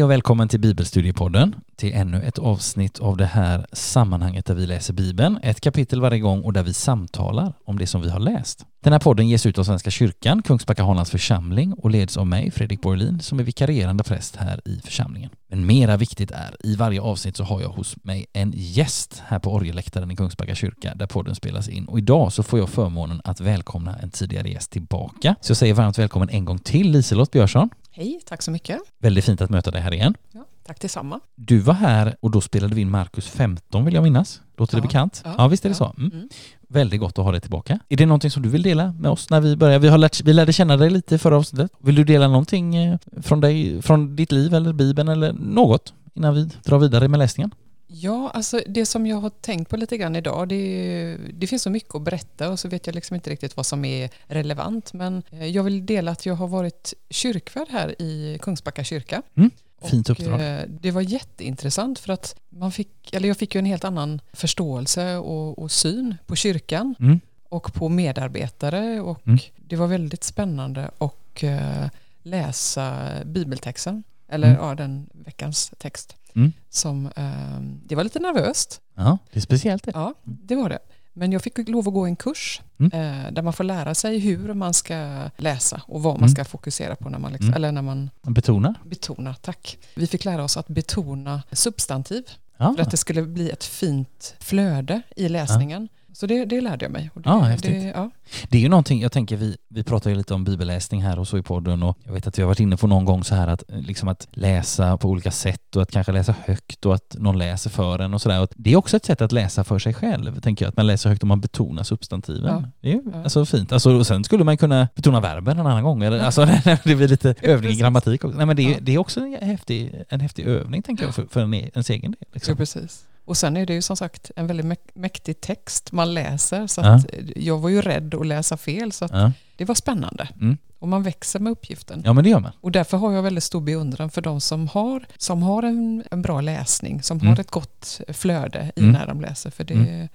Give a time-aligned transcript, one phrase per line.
[0.00, 4.66] Hej och välkommen till Bibelstudiepodden, till ännu ett avsnitt av det här sammanhanget där vi
[4.66, 8.20] läser Bibeln, ett kapitel varje gång och där vi samtalar om det som vi har
[8.20, 8.66] läst.
[8.82, 12.50] Den här podden ges ut av Svenska kyrkan, Kungsbacka Hollands församling och leds av mig,
[12.50, 15.30] Fredrik Borlin, som är vikarierande präst här i församlingen.
[15.48, 19.38] Men mera viktigt är, i varje avsnitt så har jag hos mig en gäst här
[19.38, 21.84] på orgelläktaren i Kungsbacka kyrka där podden spelas in.
[21.84, 25.34] Och idag så får jag förmånen att välkomna en tidigare gäst tillbaka.
[25.40, 27.70] Så jag säger varmt välkommen en gång till Liselott Björsson.
[27.92, 28.78] Hej, tack så mycket.
[28.98, 30.14] Väldigt fint att möta dig här igen.
[30.32, 31.20] Ja, tack detsamma.
[31.34, 34.40] Du var här och då spelade vi in Markus 15 vill jag minnas.
[34.56, 35.22] Låter det Ja, bekant?
[35.24, 35.94] Ja, ja, visst är det så.
[35.98, 36.10] Mm.
[36.14, 36.28] Mm.
[36.68, 37.78] Väldigt gott att ha dig tillbaka.
[37.88, 39.78] Är det någonting som du vill dela med oss när vi börjar?
[39.78, 41.72] Vi, har lärt, vi lärde känna dig lite i förra avsnittet.
[41.78, 46.34] Vill du dela någonting eh, från dig, från ditt liv eller Bibeln eller något innan
[46.34, 47.50] vi drar vidare med läsningen?
[47.92, 51.62] Ja, alltså det som jag har tänkt på lite grann idag, det, är- det finns
[51.62, 54.92] så mycket att berätta och så vet jag liksom inte riktigt vad som är relevant,
[54.92, 59.22] men eh, jag vill dela att jag har varit kyrkvärd här i Kungsbacka kyrka.
[59.36, 59.50] Mm.
[59.84, 60.40] Fint uppdrag.
[60.40, 64.20] eh, Det var jätteintressant för att man fick, eller jag fick ju en helt annan
[64.32, 67.20] förståelse och, och syn på kyrkan Mm.
[67.48, 69.38] och på medarbetare och Mm.
[69.56, 71.86] det var väldigt spännande att eh,
[72.22, 74.60] läsa bibeltexten, eller Mm.
[74.62, 76.16] ja, den veckans text.
[76.34, 76.52] Mm.
[76.70, 79.90] Som, eh, det var lite nervöst, Ja, det är speciellt det.
[79.94, 80.78] ja det var det.
[81.12, 82.92] Men jag fick lov att gå en kurs Mm.
[83.26, 86.28] eh, där man får lära sig hur man ska läsa och vad man Mm.
[86.30, 87.56] ska fokusera på när man, liksom, Mm.
[87.56, 88.74] eller när man Betona.
[88.84, 89.36] betonar.
[89.42, 89.78] Tack.
[89.94, 92.24] Vi fick lära oss att betona substantiv
[92.56, 95.88] Ja, för att det skulle bli ett fint flöde i läsningen.
[96.12, 97.10] Så det, det lärde jag mig.
[97.14, 97.70] Det, Ja, häftigt.
[97.70, 98.10] det, ja.
[98.48, 101.28] Det är ju någonting, jag tänker vi, vi pratar ju lite om bibelläsning här och
[101.28, 103.34] så i podden och jag vet att vi har varit inne på någon gång så
[103.34, 106.94] här att eh, liksom att läsa på olika sätt och att kanske läsa högt och
[106.94, 108.48] att någon läser för en och sådär.
[108.56, 111.08] Det är också ett sätt att läsa för sig själv, tänker jag, att man läser
[111.10, 112.50] högt och man betonar substantiven.
[112.54, 112.64] Ja.
[112.80, 113.22] Det är ju Ja.
[113.22, 113.72] alltså fint.
[113.72, 116.44] Alltså, och sen skulle man kunna betona verben en annan gång, eller, alltså
[116.84, 118.36] det blir lite övning i grammatik också.
[118.36, 118.76] Nej men det är, Ja.
[118.80, 121.90] det är också en häftig, en häftig övning tänker jag för, för en, e- ens
[121.90, 122.24] egen del.
[122.32, 122.56] Liksom.
[122.56, 123.04] precis.
[123.30, 126.66] Och sen är det ju som sagt en väldigt mäk- mäktig text man läser.
[126.66, 127.00] Så Ja.
[127.36, 129.32] jag var ju rädd att läsa fel så Ja.
[129.56, 130.28] det var spännande.
[130.40, 130.56] Mm.
[130.78, 132.02] Och man växer med uppgiften.
[132.04, 132.52] ja men det gör man.
[132.60, 136.22] Och därför har jag väldigt stor beundran för de som har, som har en, en
[136.22, 137.28] bra läsning, som Mm.
[137.28, 138.92] har ett gott flöde i Mm.
[138.92, 139.50] när de läser.
[139.50, 140.08] För det, Mm.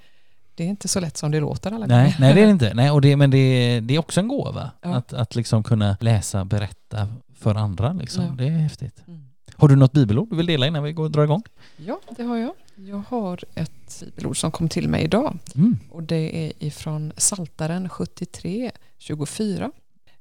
[0.56, 2.16] det är inte så lätt som det låter alla Nej, gånger.
[2.20, 2.74] nej det är det inte.
[2.74, 4.72] Nej, och det, men det, det är också en gåva.
[4.81, 4.96] Ja.
[4.96, 7.08] Att, att liksom kunna läsa, berätta
[7.40, 7.94] för andra.
[7.94, 8.38] Liksom.
[8.38, 9.04] Det är häftigt.
[9.08, 9.22] Mm.
[9.56, 11.44] Har du något bibelord du vill dela innan vi går och drar igång?
[11.78, 12.52] Ja, det har jag.
[12.75, 15.38] Jag har ett bibelord som kom till mig idag.
[15.56, 15.78] Mm.
[15.90, 19.72] Och det är ifrån Saltaren 73, 24.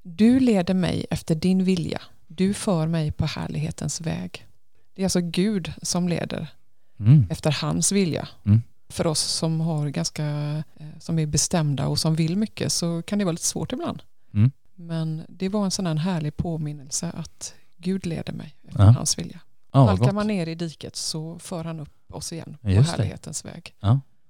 [0.03, 2.01] Du leder mig efter din vilja.
[2.27, 4.47] Du för mig på härlighetens väg.
[4.95, 6.47] Det är alltså Gud som leder
[6.99, 7.27] Mm.
[7.31, 8.29] efter hans vilja.
[8.47, 8.63] Mm.
[8.89, 10.25] För oss som har ganska,
[10.77, 14.03] eh, som är bestämda och som vill mycket så kan det vara lite svårt ibland.
[14.35, 14.51] Mm.
[14.75, 18.91] Men det var en sån här härlig påminnelse att Gud leder mig efter Ja.
[18.91, 19.41] hans vilja.
[19.75, 20.15] Ja, Halkar gott.
[20.15, 22.97] man ner i diket så för han upp oss igen på Just det.
[22.97, 23.75] härlighetens väg.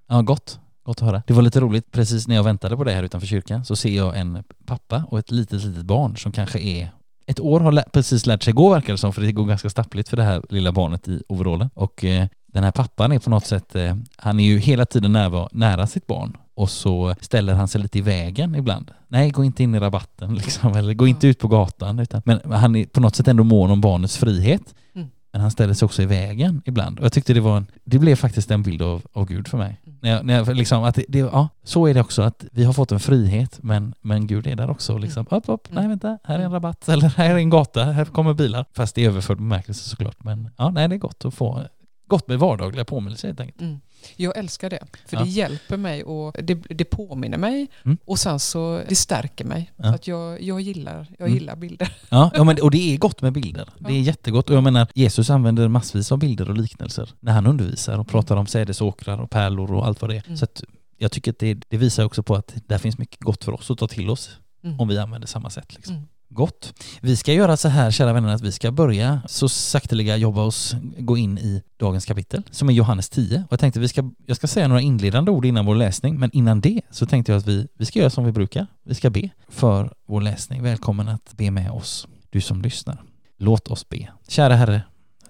[0.07, 0.59] Ja, gott.
[0.83, 1.23] Gott att höra.
[1.27, 3.95] Det var lite roligt, precis när jag väntade på dig här utanför kyrkan så ser
[3.95, 6.89] jag en pappa och ett litet, litet barn som kanske är
[7.27, 9.69] ett år har lä- precis lärt sig gå verkar det som, för det går ganska
[9.69, 11.69] stappligt för det här lilla barnet i overallen.
[11.73, 15.11] Och eh, den här pappan är på något sätt, eh, han är ju hela tiden
[15.13, 18.91] nära, nära sitt barn och så ställer han sig lite i vägen ibland.
[19.07, 21.99] Nej, gå inte in i rabatten liksom, eller gå inte ut på gatan.
[21.99, 24.75] Utan, men han är på något sätt ändå mån om barnets frihet.
[24.95, 25.07] Mm.
[25.35, 26.99] Men han ställer sig också i vägen ibland.
[26.99, 29.57] Och jag tyckte det var en, det blev faktiskt en bild av, av Gud för
[29.57, 29.81] mig.
[29.85, 29.97] Mm.
[30.01, 32.63] När jag, när jag, liksom, att det, det, ja, så är det också, att vi
[32.63, 34.97] har fått en frihet, men, men Gud är där också.
[34.97, 35.89] Liksom, upp, upp, nej Mm.
[35.89, 38.65] vänta, här är en rabatt, eller här är en gata, här kommer bilar.
[38.73, 40.23] Fast i överförd bemärkelse såklart.
[40.23, 41.63] Men ja, nej, det är gott att få,
[42.07, 43.61] gott med vardagliga påminnelser helt enkelt.
[43.61, 43.79] Mm.
[44.15, 45.23] Jag älskar det, för Ja.
[45.23, 47.97] det hjälper mig och det, det påminner mig Mm.
[48.05, 49.71] och sen så det stärker mig.
[49.75, 49.83] Ja.
[49.83, 51.33] Så att jag, jag, gillar, jag Mm.
[51.39, 51.93] gillar bilder.
[52.09, 53.69] Ja, ja men, och det är gott med bilder.
[53.79, 54.49] Det är jättegott.
[54.49, 58.35] Och jag menar, Jesus använder massvis av bilder och liknelser när han undervisar och pratar
[58.35, 60.23] om sädesåkrar och pärlor och allt vad det är.
[60.25, 60.37] Mm.
[60.37, 60.63] Så att
[60.97, 63.71] jag tycker att det, det visar också på att där finns mycket gott för oss
[63.71, 64.29] att ta till oss
[64.63, 64.79] Mm.
[64.79, 65.75] om vi använder samma sätt.
[65.75, 66.07] Liksom.
[66.29, 66.73] Gott.
[67.01, 70.75] Vi ska göra så här, kära vänner, att vi ska börja så sakteliga jobba oss,
[70.97, 73.37] gå in i dagens kapitel, som är Johannes 10.
[73.37, 76.31] Och jag tänkte vi ska, jag ska säga några inledande ord innan vår läsning, men
[76.33, 78.67] innan det så tänkte jag att vi, vi ska göra som vi brukar.
[78.83, 80.63] Vi ska be för vår läsning.
[80.63, 83.03] Välkommen att be med oss, du som lyssnar.
[83.37, 84.07] Låt oss be.
[84.27, 84.81] Kära Herre,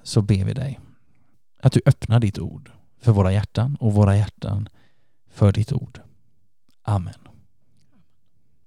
[0.04, 0.80] så ber vi dig
[1.62, 2.72] att du öppnar ditt ord
[3.02, 4.70] för våra hjärtan och våra hjärtan
[5.32, 6.00] för ditt ord.
[6.84, 7.25] Amen.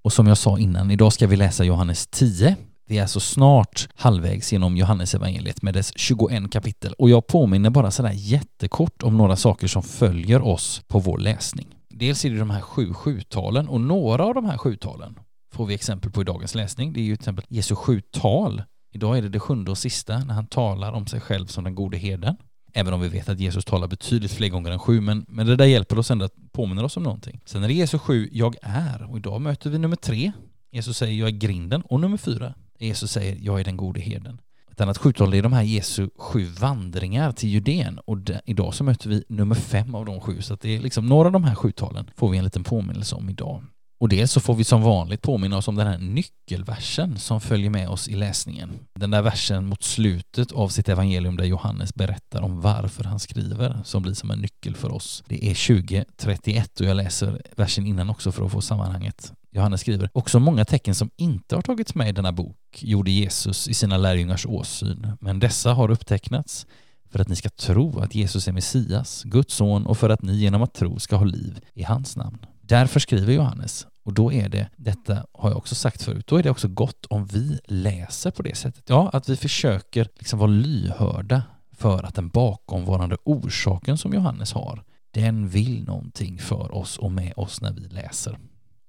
[0.09, 2.57] Och som jag sa innan, idag ska vi läsa Johannes 10.
[2.87, 7.71] Vi är så snart halvvägs genom Johannes evangeliet med dess 21 kapitel och jag påminner
[7.71, 11.67] bara sådär jättekort om några saker som följer oss på vår läsning.
[11.91, 15.19] Dels är det de här sju sjutalen och några av de här sjutalen
[15.53, 16.93] får vi exempel på i dagens läsning.
[16.93, 18.63] Det är ju till exempel Jesu sju tal
[18.93, 21.75] Idag är det det sjunde och sista när han talar om sig själv som den
[21.75, 22.37] gode herden.
[22.73, 25.57] Även om vi vet att Jesus talar betydligt fler gånger än sju, men, men det
[25.57, 27.41] där hjälper oss ändå att påminna oss om någonting.
[27.45, 30.33] Sen är det Jesus sju, jag är, och idag möter vi nummer tre.
[30.71, 34.41] Jesus säger jag är grinden, och nummer fyra, Jesus säger jag är den gode herden.
[34.71, 38.85] Ett annat sjutal är de här Jesu sju vandringar till Judeen och de, idag så
[38.85, 41.45] möter vi nummer fem av de sju, så att det är liksom några av de
[41.45, 43.65] här sjutalen får vi en liten påminnelse om idag.
[44.01, 47.71] Och dels så får vi som vanligt påminna oss om den här nyckelversen som följer
[47.71, 48.71] med oss i läsningen.
[48.95, 53.81] Den där versen mot slutet av sitt evangelium där Johannes berättar om varför han skriver
[53.85, 55.25] som blir som en nyckel för oss.
[55.27, 59.33] Det är 20.31 och jag läser versen innan också för att få sammanhanget.
[59.51, 63.69] Johannes skriver, också många tecken som inte har tagits med i denna bok gjorde Jesus
[63.69, 66.67] i sina lärjungars åsyn, men dessa har upptecknats
[67.11, 70.37] för att ni ska tro att Jesus är Messias, Guds son och för att ni
[70.37, 72.39] genom att tro ska ha liv i hans namn.
[72.69, 76.43] Därför skriver Johannes, och då är det, detta har jag också sagt förut, då är
[76.43, 78.85] det också gott om vi läser på det sättet.
[78.87, 81.43] Ja, att vi försöker liksom vara lyhörda
[81.73, 87.33] för att den bakomvarande orsaken som Johannes har, den vill någonting för oss och med
[87.37, 88.39] oss när vi läser.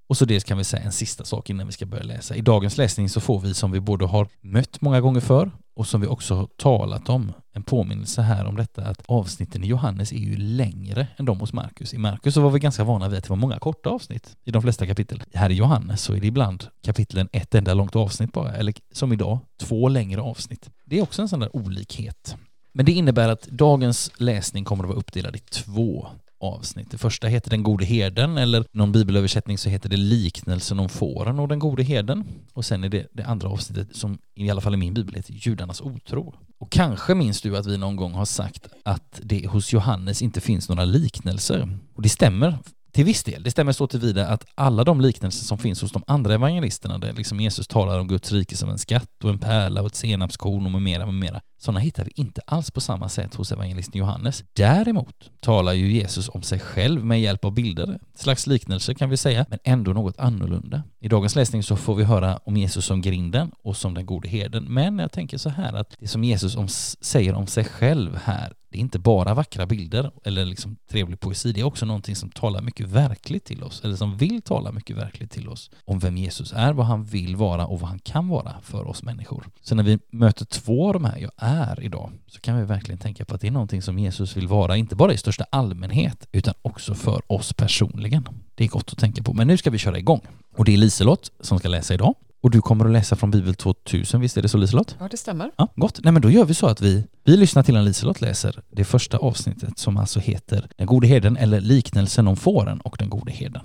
[0.10, 2.36] Och så det kan vi säga en sista sak innan vi ska börja läsa.
[2.36, 5.88] I dagens läsning så får vi som vi både har mött många gånger för och
[5.88, 10.12] som vi också har talat om en påminnelse här om detta att avsnitten i Johannes
[10.12, 11.94] är ju längre än de hos Markus.
[11.94, 14.52] I Markus så var vi ganska vana vid att det var många korta avsnitt i
[14.52, 15.24] de flesta kapitel.
[15.34, 19.14] Här i Johannes så är det ibland kapitlen ett enda långt avsnitt bara, eller som
[19.14, 20.70] idag, två längre avsnitt.
[20.86, 22.36] Det är också en sån där olikhet.
[22.74, 26.08] Men det innebär att dagens läsning kommer att vara uppdelad i två
[26.40, 26.92] avsnitt.
[26.92, 31.40] Det första heter Den gode herden eller någon bibelöversättning så heter det Liknelsen om fåren
[31.40, 32.24] och den gode herden.
[32.54, 35.34] Och sen är det det andra avsnittet som i alla fall i min bibel heter
[35.34, 36.36] Judarnas otro.
[36.60, 40.42] Och kanske minns du att vi någon gång har sagt att det hos Johannes inte
[40.42, 41.78] finns några liknelser.
[41.96, 42.58] Och det stämmer
[42.92, 43.44] till viss del.
[43.44, 47.14] Det stämmer så tillvida att alla de liknelser som finns hos de andra evangelisterna, där
[47.14, 50.66] liksom Jesus talar om Guds rike som en skatt och en pärla och ett senapskorn
[50.66, 54.00] och med mera, med mera, sådana hittar vi inte alls på samma sätt hos evangelisten
[54.00, 54.44] Johannes.
[54.54, 59.18] Däremot talar ju Jesus om sig själv med hjälp av bilder, slags liknelser kan vi
[59.18, 60.84] säga, men ändå något annorlunda.
[61.00, 64.30] I dagens läsning så får vi höra om Jesus som grinden och som den gode
[64.30, 66.68] herden, men jag tänker så här att det som Jesus om,
[67.02, 71.52] säger om sig själv här det är inte bara vackra bilder eller liksom trevlig poesi,
[71.52, 74.98] det är också någonting som talar mycket verkligt till oss, eller som vill tala mycket
[74.98, 78.28] verkligt till oss om vem Jesus är, vad han vill vara och vad han kan
[78.28, 79.46] vara för oss människor.
[79.62, 83.00] Så när vi möter två av de här jag är idag, så kan vi verkligen
[83.00, 86.28] tänka på att det är någonting som Jesus vill vara, inte bara i största allmänhet,
[86.32, 88.28] utan också för oss personligen.
[88.56, 89.34] Det är gott att tänka på.
[89.34, 90.22] Men nu ska vi köra igång.
[90.56, 92.16] Och det är Liselott som ska läsa idag.
[92.42, 94.96] Och du kommer att läsa från Bibel 2000, visst är det så Liselott?
[95.00, 95.52] Ja, det stämmer.
[95.58, 96.00] Ja, gott.
[96.04, 98.86] Nej men då gör vi så att vi, vi lyssnar till en Liselott läser det
[98.86, 103.32] första avsnittet som alltså heter Den gode herden eller liknelsen om fåren och den gode
[103.32, 103.62] herden.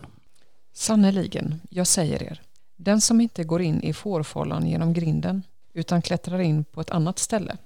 [0.72, 2.42] Sannerligen, jag säger er,
[2.76, 5.42] den som inte går in i fårfållan genom grinden
[5.72, 7.56] utan klättrar in på ett annat ställe,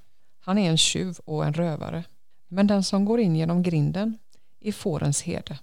[0.41, 2.05] han är en tjuv och en rövare.
[2.49, 4.19] Men den som går in genom grinden
[4.61, 5.59] är fårens herde.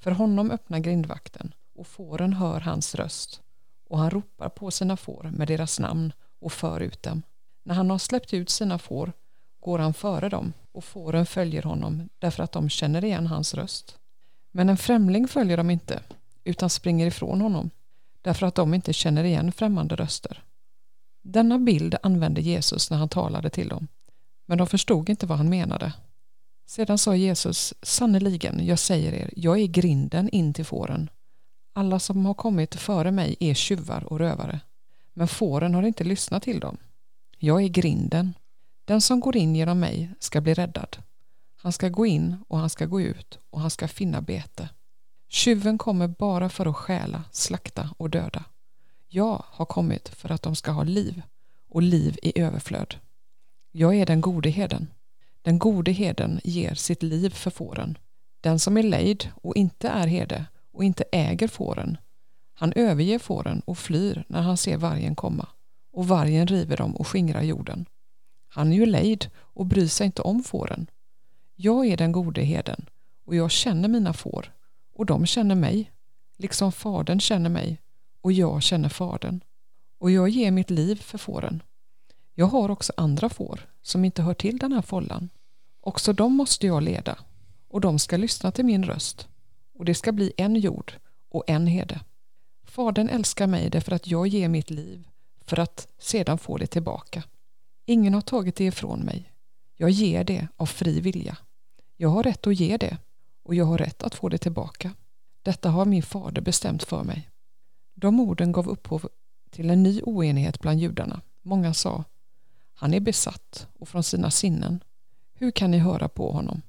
[0.00, 3.40] För honom öppnar grindvakten och fåren hör hans röst
[3.90, 7.22] och han ropar på sina får med deras namn och för ut dem.
[7.64, 9.12] När han har släppt ut sina får
[9.60, 13.98] går han före dem och fåren följer honom därför att de känner igen hans röst.
[14.50, 16.02] Men en främling följer dem inte
[16.44, 17.70] utan springer ifrån honom
[18.22, 20.44] därför att de inte känner igen främmande röster.
[21.22, 23.88] Denna bild använde Jesus när han talade till dem,
[24.46, 25.92] men de förstod inte vad han menade.
[26.66, 31.10] Sedan sa Jesus, sannerligen, jag säger er, jag är grinden in till fåren.
[31.72, 34.60] Alla som har kommit före mig är tjuvar och rövare,
[35.14, 36.76] men fåren har inte lyssnat till dem.
[37.38, 38.34] Jag är grinden.
[38.84, 40.96] Den som går in genom mig ska bli räddad.
[41.56, 44.68] Han ska gå in och han ska gå ut och han ska finna bete.
[45.28, 48.44] Tjuven kommer bara för att stjäla, slakta och döda.
[49.08, 51.22] Jag har kommit för att de ska ha liv
[51.68, 52.94] och liv i överflöd.
[53.72, 54.86] Jag är den gode heden.
[55.42, 57.98] Den gode heden ger sitt liv för fåren.
[58.40, 61.98] Den som är lejd och inte är herde och inte äger fåren,
[62.60, 65.48] han överger fåren och flyr när han ser vargen komma
[65.92, 67.86] och vargen river dem och skingrar jorden.
[68.48, 70.90] Han är ju lejd och bryr sig inte om fåren.
[71.56, 72.86] Jag är den gode heden
[73.24, 74.52] och jag känner mina får
[74.94, 75.92] och de känner mig,
[76.36, 77.80] liksom fadern känner mig
[78.20, 79.40] och jag känner fadern.
[79.98, 81.62] Och jag ger mitt liv för fåren.
[82.34, 85.28] Jag har också andra får som inte hör till den här follan.
[85.80, 87.18] Också dem måste jag leda
[87.68, 89.29] och de ska lyssna till min röst
[89.80, 90.92] och det ska bli en jord
[91.28, 92.00] och en herde.
[92.64, 95.08] Fadern älskar mig därför att jag ger mitt liv
[95.40, 97.22] för att sedan få det tillbaka.
[97.86, 99.32] Ingen har tagit det ifrån mig.
[99.76, 101.36] Jag ger det av fri vilja.
[101.96, 102.98] Jag har rätt att ge det
[103.42, 104.94] och jag har rätt att få det tillbaka.
[105.42, 107.30] Detta har min fader bestämt för mig.
[107.94, 109.08] De orden gav upphov
[109.50, 111.20] till en ny oenighet bland judarna.
[111.42, 112.04] Många sa,
[112.74, 114.84] han är besatt och från sina sinnen.
[115.34, 116.62] Hur kan ni höra på honom?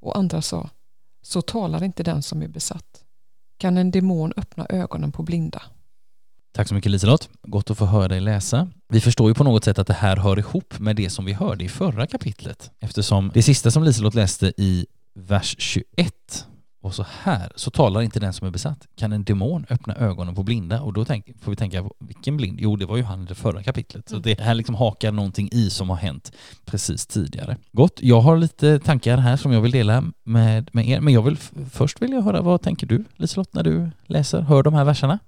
[0.00, 0.70] Och andra sa,
[1.26, 3.04] så talar inte den som är besatt.
[3.58, 5.62] Kan en demon öppna ögonen på blinda?
[6.54, 7.28] Tack så mycket Liselott.
[7.42, 8.68] Gott att få höra dig läsa.
[8.88, 11.32] Vi förstår ju på något sätt att det här hör ihop med det som vi
[11.32, 16.46] hörde i förra kapitlet eftersom det sista som Liselott läste i vers 21
[16.86, 18.86] och så här, så talar inte den som är besatt.
[18.96, 20.80] Kan en demon öppna ögonen på blinda?
[20.80, 22.58] Och då tänk, får vi tänka, vilken blind?
[22.60, 24.08] Jo, det var ju han i det förra kapitlet.
[24.08, 24.22] Så Mm.
[24.22, 26.32] det här liksom hakar någonting i som har hänt
[26.64, 27.56] precis tidigare.
[27.72, 31.00] Gott, jag har lite tankar här som jag vill dela med, med er.
[31.00, 31.36] Men jag vill
[31.70, 35.18] först vill jag höra, vad tänker du Liselott när du läser, hör de här verserna?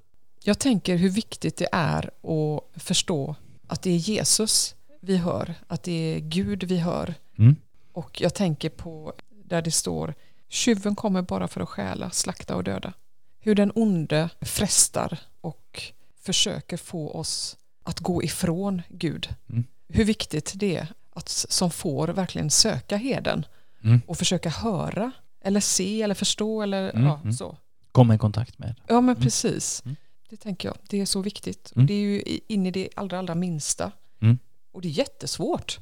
[0.45, 3.35] Jag tänker hur viktigt det är att förstå
[3.67, 7.15] att det är Jesus vi hör, att det är Gud vi hör.
[7.39, 7.57] Mm.
[7.93, 9.13] Och jag tänker på
[9.45, 10.15] där det står
[10.49, 12.93] Tjuven kommer bara för att stjäla, slakta och döda.
[13.41, 15.83] Hur den onde frestar och
[16.23, 19.29] försöker få oss att gå ifrån Gud.
[19.51, 19.65] Mm.
[19.89, 23.47] Hur viktigt det är att som får verkligen söka heden
[23.85, 24.01] Mm.
[24.07, 27.33] och försöka höra eller se eller förstå eller Mm, ja, mm.
[27.33, 27.57] så.
[27.93, 28.75] Komma i kontakt med.
[28.87, 29.83] Ja men precis.
[29.85, 29.97] Mm.
[30.31, 30.77] Det tänker jag.
[30.89, 31.73] Det är så viktigt.
[31.77, 31.87] Mm.
[31.87, 33.93] Det är ju in i det allra, allra minsta.
[34.21, 34.39] Mm.
[34.73, 35.79] Och det är jättesvårt.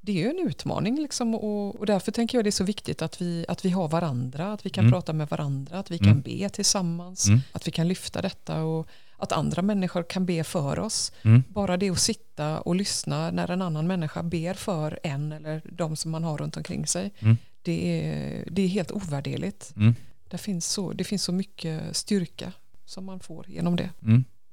[0.00, 3.02] Det är ju en utmaning liksom och, och därför tänker jag det är så viktigt
[3.02, 4.92] att vi, att vi har varandra, att vi kan Mm.
[4.92, 6.08] prata med varandra, att vi Mm.
[6.12, 7.40] kan be tillsammans, Mm.
[7.52, 11.12] att vi kan lyfta detta och att andra människor kan be för oss.
[11.22, 11.42] Mm.
[11.48, 15.96] Bara det att sitta och lyssna när en annan människa ber för en eller de
[15.96, 17.10] som man har runt omkring sig.
[17.18, 17.36] Mm.
[17.62, 19.72] Det, är, det är helt ovärderligt.
[19.76, 19.94] Mm.
[20.28, 22.52] Det finns, så, det finns så mycket styrka
[22.84, 23.90] som man får genom det.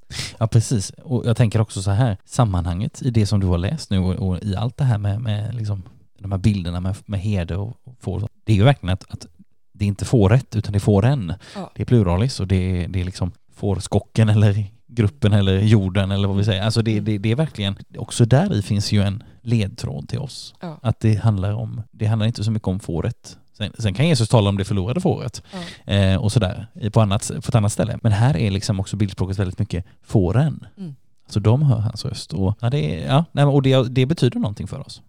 [0.09, 0.35] Mm.
[0.39, 0.89] Ja, precis.
[0.89, 4.13] Och jag tänker också så här, sammanhanget i det som du har läst nu och,
[4.15, 5.83] och i allt det här med, med liksom,
[6.19, 9.27] de här bilderna med, med herde och, får, det är ju verkligen att, att
[9.73, 11.33] det inte får rätt utan det får en.
[11.55, 11.71] Ja.
[11.75, 16.27] Det är pluralis och det är, det är liksom fårskocken eller gruppen eller jorden eller
[16.27, 16.61] vad vi säger.
[16.61, 20.55] Alltså det, det, det är verkligen, också där i finns ju en ledtråd till oss.
[20.59, 20.79] Ja.
[20.81, 23.37] Att det handlar om, det handlar inte så mycket om fåret.
[23.57, 25.43] Sen, sen kan Jesus tala om det förlorade fåret
[25.85, 25.93] Ja.
[25.93, 27.99] eh, och sådär på, annat, på ett annat ställe.
[28.03, 30.67] Men här är liksom också bildspråket väldigt mycket fåren.
[30.77, 30.95] Mm.
[31.29, 34.67] Så de hör hans röst och, ja, det, ja, nej, och det, det betyder någonting
[34.67, 35.01] för oss.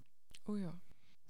[0.47, 0.71] Oh ja.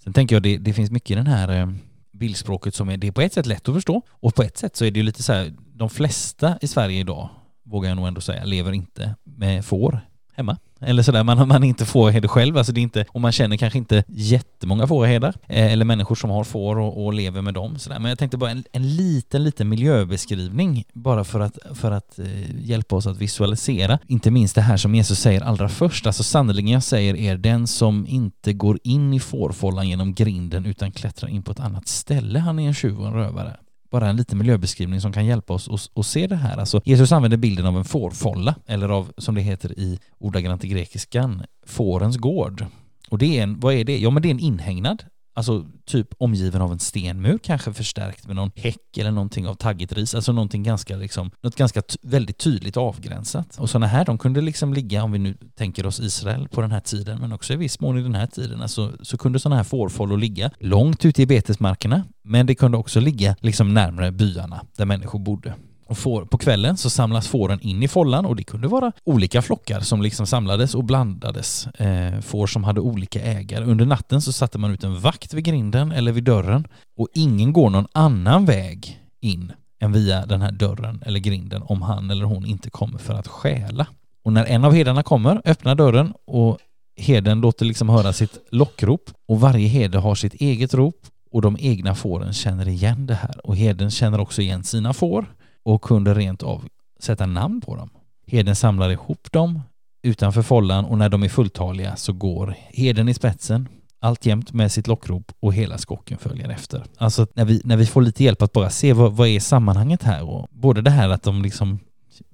[0.04, 1.68] Sen tänker jag det, det finns mycket i den här eh,
[2.12, 4.76] bildspråket som är, det är på ett sätt lätt att förstå och på ett sätt
[4.76, 7.28] så är det ju lite så här, de flesta i Sverige idag,
[7.64, 10.00] vågar jag nog ändå säga, lever inte med får
[10.38, 10.56] hemma.
[10.80, 13.78] Eller sådär, man, man inte fårherde själv, alltså det är inte, och man känner kanske
[13.78, 17.78] inte jättemånga fårherdar, eh, eller människor som har får och, och lever med dem.
[17.78, 17.98] Sådär.
[17.98, 22.26] Men jag tänkte bara en, en liten, liten miljöbeskrivning, bara för att, för att eh,
[22.60, 23.98] hjälpa oss att visualisera.
[24.06, 27.66] Inte minst det här som Jesus säger allra först, alltså sannerligen jag säger er, den
[27.66, 32.38] som inte går in i fårfållan genom grinden utan klättrar in på ett annat ställe,
[32.38, 33.56] han är en tjuv och en rövare
[33.90, 36.56] bara en liten miljöbeskrivning som kan hjälpa oss att, se det här.
[36.56, 40.68] Alltså, Jesus använder bilden av en fårfålla, eller av, som det heter i ordagrant i
[40.68, 42.66] grekiskan, fårens gård.
[43.10, 43.98] Och det är en, vad är det?
[43.98, 45.04] Ja men det är en inhägnad,
[45.38, 49.92] alltså typ omgiven av en stenmur, kanske förstärkt med någon häck eller någonting av taggigt
[49.92, 53.56] ris, alltså någonting ganska liksom, något ganska t- väldigt tydligt avgränsat.
[53.58, 56.70] Och sådana här, de kunde liksom ligga, om vi nu tänker oss Israel på den
[56.72, 59.56] här tiden, men också i viss mån i den här tiden, alltså, så kunde sådana
[59.56, 64.60] här fårfållor ligga långt ute i betesmarkerna, men det kunde också ligga liksom närmare byarna
[64.76, 65.54] där människor bodde.
[65.88, 69.42] Och får, på kvällen så samlas fåren in i follan och det kunde vara olika
[69.42, 71.66] flockar som liksom samlades och blandades.
[71.66, 73.64] Eh, får som hade olika ägare.
[73.64, 76.68] Under natten så satte man ut en vakt vid grinden eller vid dörren
[76.98, 81.82] och ingen går någon annan väg in än via den här dörren eller grinden om
[81.82, 83.86] han eller hon inte kommer för att stjäla.
[84.24, 86.58] Och när en av herdarna kommer öppnar dörren och
[86.96, 91.56] herden låter liksom höra sitt lockrop och varje herde har sitt eget rop och de
[91.60, 95.26] egna fåren känner igen det här och herden känner också igen sina får
[95.62, 96.68] och kunde rent av
[97.00, 97.90] sätta namn på dem.
[98.26, 99.60] Herden samlar ihop dem
[100.02, 103.68] utanför follan och när de är fulltaliga så går herden i spetsen
[104.00, 106.84] alltjämt med sitt lockrop och hela skocken följer efter.
[106.98, 110.02] Alltså när vi, när vi får lite hjälp att bara se vad, vad är sammanhanget
[110.02, 111.78] här och både det här att de liksom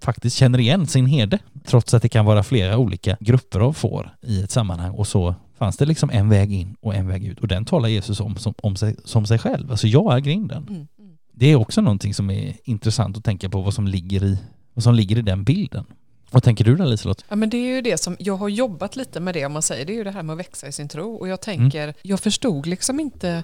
[0.01, 4.17] faktiskt känner igen sin herde trots att det kan vara flera olika grupper av får
[4.23, 7.41] i ett sammanhang och så fanns det liksom en väg in och en väg ut
[7.41, 9.71] och den talar Jesus om som, om sig, som sig själv.
[9.71, 10.67] Alltså jag är grinden.
[10.71, 10.87] Mm.
[11.35, 11.39] Mm.
[11.39, 14.39] Det är också någonting som är intressant att tänka på vad som ligger i,
[14.75, 15.85] vad som ligger i den bilden.
[16.31, 17.25] Vad tänker du där Liselott?
[17.29, 19.63] Ja, men det är ju det som jag har jobbat lite med det om man
[19.63, 19.87] säger.
[19.87, 21.15] Det är ju det här med att växa i sin tro.
[21.15, 23.43] Och jag tänker, jag förstod liksom inte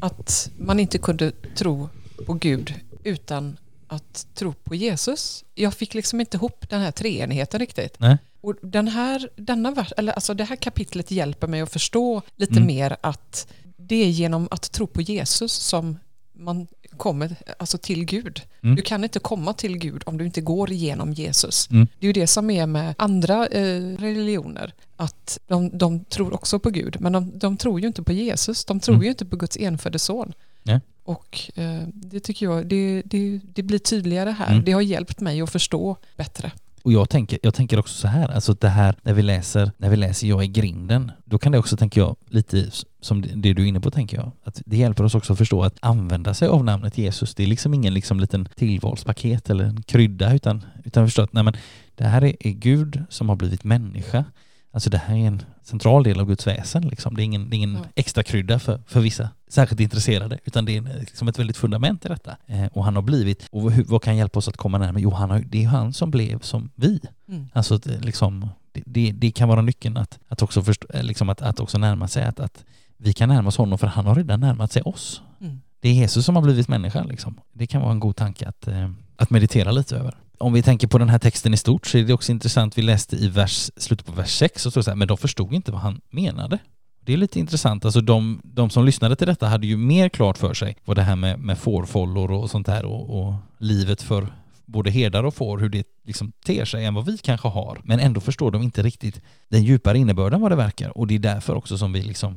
[0.00, 1.88] att man inte kunde tro
[2.26, 3.56] på Gud utan
[3.86, 5.44] att tro på Jesus.
[5.54, 7.96] Jag fick liksom inte ihop den här treenigheten riktigt.
[8.00, 8.18] Nej.
[8.40, 12.52] Och den här, denna vers, eller alltså det här kapitlet hjälper mig att förstå lite
[12.56, 12.66] Mm.
[12.66, 15.96] mer att det är genom att tro på Jesus som
[16.32, 16.66] man
[17.00, 18.42] kommer alltså till Gud.
[18.62, 18.76] Mm.
[18.76, 21.70] Du kan inte komma till Gud om du inte går igenom Jesus.
[21.70, 21.88] Mm.
[21.98, 24.72] Det är ju det som är med andra eh, religioner.
[24.96, 28.64] Att de, de tror också på Gud, men de, de tror ju inte på Jesus.
[28.64, 29.04] De tror Mm.
[29.04, 30.32] ju inte på Guds enfödde son.
[30.62, 30.80] Nej.
[31.04, 34.50] Och eh, det tycker jag, det, det, det blir tydligare här.
[34.52, 34.64] Mm.
[34.64, 36.52] Det har hjälpt mig att förstå bättre.
[36.82, 39.90] Och jag tänker, jag tänker också så här, alltså det här när vi läser, när
[39.90, 42.70] vi läser Jag är grinden, då kan det också, tänker jag, lite
[43.00, 45.62] som det du är inne på tänker jag, att det hjälper oss också att förstå
[45.62, 47.34] att använda sig av namnet Jesus.
[47.34, 51.44] Det är liksom ingen liksom liten tillvalspaket eller en krydda utan, utan förstå att nej
[51.44, 51.56] men,
[51.94, 54.24] det här är, är Gud som har blivit människa.
[54.72, 56.82] Alltså det här är en central del av Guds väsen.
[56.88, 57.14] Liksom.
[57.16, 57.80] Det är ingen, det är ingen Ja.
[57.94, 62.08] extra krydda för, för vissa särskilt intresserade, utan det är liksom ett väldigt fundament i
[62.08, 62.36] detta.
[62.46, 65.02] Eh, och han har blivit, och hur, vad kan hjälpa oss att komma närmare?
[65.02, 67.00] Jo, han har, det är han som blev som vi.
[67.28, 67.48] Mm.
[67.52, 71.02] Alltså att, eh, liksom, det, det, det kan vara nyckeln att, att också förstå, eh,
[71.02, 72.64] liksom att, att också närma sig att, att
[72.96, 75.22] vi kan närma oss honom för han har redan närmat sig oss.
[75.40, 75.60] Mm.
[75.80, 77.40] Det är Jesus som har blivit människa liksom.
[77.52, 80.14] Det kan vara en god tanke att, eh, att meditera lite över.
[80.38, 82.82] Om vi tänker på den här texten i stort så är det också intressant, vi
[82.82, 85.80] läste i vers, slutet på vers 6 så så här, men de förstod inte vad
[85.80, 86.58] han menade.
[87.04, 90.38] Det är lite intressant, alltså de, de som lyssnade till detta hade ju mer klart
[90.38, 94.26] för sig vad det här med, med fårfållor och sånt här och, och livet för
[94.66, 97.80] både herdar och får, hur det liksom ter sig än vad vi kanske har.
[97.84, 101.18] Men ändå förstår de inte riktigt den djupare innebörden vad det verkar och det är
[101.18, 102.36] därför också som vi liksom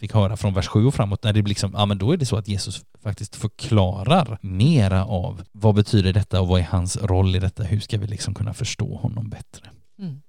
[0.00, 2.16] fick höra från vers 7 och framåt när det blir liksom, ja men då är
[2.16, 6.96] det så att Jesus faktiskt förklarar mera av vad betyder detta och vad är hans
[6.96, 9.70] roll i detta, hur ska vi liksom kunna förstå honom bättre.
[9.98, 10.20] Mm.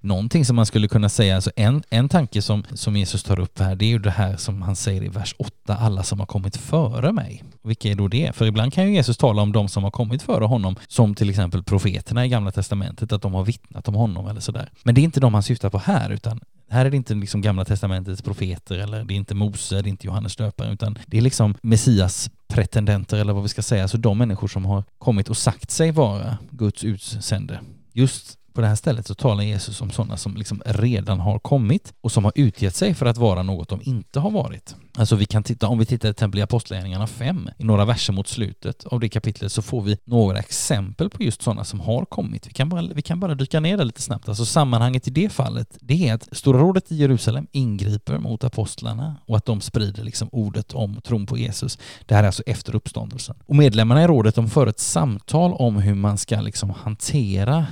[0.00, 3.58] Någonting som man skulle kunna säga, alltså en, en tanke som, som Jesus tar upp
[3.58, 6.26] här, det är ju det här som han säger i vers 8, alla som har
[6.26, 7.44] kommit före mig.
[7.62, 8.36] Vilka är då det?
[8.36, 11.30] För ibland kan ju Jesus tala om de som har kommit före honom, som till
[11.30, 14.70] exempel profeterna i Gamla Testamentet, att de har vittnat om honom eller sådär.
[14.82, 17.40] Men det är inte de han syftar på här, utan här är det inte liksom
[17.40, 21.18] Gamla Testamentets profeter eller det är inte Mose, det är inte Johannes döparen, utan det
[21.18, 25.28] är liksom Messias pretendenter eller vad vi ska säga, alltså de människor som har kommit
[25.28, 27.60] och sagt sig vara Guds utsände.
[27.92, 31.92] Just på det här stället så talar Jesus om sådana som liksom redan har kommit
[32.00, 34.74] och som har utgett sig för att vara något de inte har varit.
[34.98, 38.12] Alltså vi kan titta, om vi tittar till exempel i Apostlagärningarna 5, i några verser
[38.12, 42.04] mot slutet av det kapitlet så får vi några exempel på just sådana som har
[42.04, 42.46] kommit.
[42.46, 44.28] Vi kan bara, vi kan bara dyka ner där lite snabbt.
[44.28, 49.16] Alltså sammanhanget i det fallet, det är att Stora rådet i Jerusalem ingriper mot apostlarna
[49.26, 51.78] och att de sprider liksom ordet om tron på Jesus.
[52.06, 53.36] Det här är alltså efter uppståndelsen.
[53.46, 57.66] Och medlemmarna i rådet de för ett samtal om hur man ska liksom hantera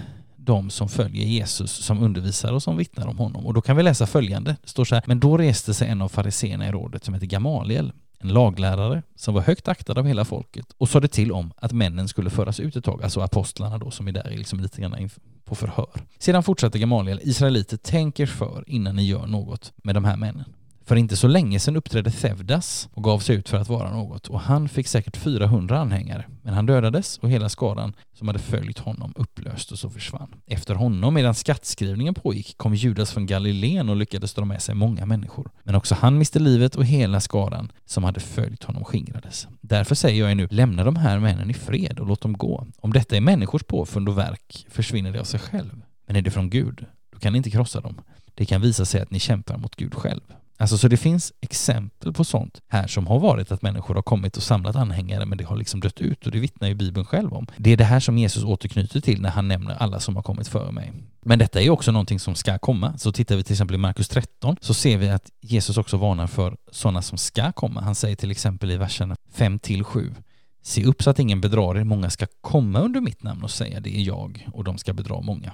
[0.46, 3.46] de som följer Jesus som undervisar och som vittnar om honom.
[3.46, 4.56] Och då kan vi läsa följande.
[4.62, 7.26] Det står så här, men då reste sig en av fariseerna i rådet som heter
[7.26, 11.72] Gamaliel, en laglärare som var högt aktad av hela folket och sade till om att
[11.72, 15.10] männen skulle föras ut ett tag, alltså apostlarna då som är där liksom lite grann
[15.44, 16.00] på förhör.
[16.18, 20.44] Sedan fortsatte Gamaliel, Israeliter tänker för innan ni gör något med de här männen.
[20.86, 24.26] För inte så länge sedan uppträdde Thevdas och gav sig ut för att vara något
[24.26, 26.24] och han fick säkert 400 anhängare.
[26.42, 30.34] Men han dödades och hela skaran som hade följt honom upplöstes och försvann.
[30.46, 35.06] Efter honom, medan skattskrivningen pågick, kom Judas från Galileen och lyckades dra med sig många
[35.06, 35.50] människor.
[35.62, 39.48] Men också han miste livet och hela skaran som hade följt honom skingrades.
[39.60, 42.66] Därför säger jag er nu, lämna de här männen i fred och låt dem gå.
[42.80, 45.82] Om detta är människors påfund och verk försvinner det av sig själv.
[46.06, 48.00] Men är det från Gud, då kan ni inte krossa dem.
[48.34, 50.20] Det kan visa sig att ni kämpar mot Gud själv.
[50.58, 54.36] Alltså så det finns exempel på sånt här som har varit att människor har kommit
[54.36, 57.34] och samlat anhängare men det har liksom dött ut och det vittnar ju Bibeln själv
[57.34, 57.46] om.
[57.56, 60.48] Det är det här som Jesus återknyter till när han nämner alla som har kommit
[60.48, 60.92] före mig.
[61.24, 62.98] Men detta är ju också någonting som ska komma.
[62.98, 66.26] Så tittar vi till exempel i Markus 13 så ser vi att Jesus också varnar
[66.26, 67.80] för sådana som ska komma.
[67.80, 70.14] Han säger till exempel i verserna 5 till 7
[70.62, 73.80] Se upp så att ingen bedrar er, många ska komma under mitt namn och säga
[73.80, 75.52] det är jag och de ska bedra många.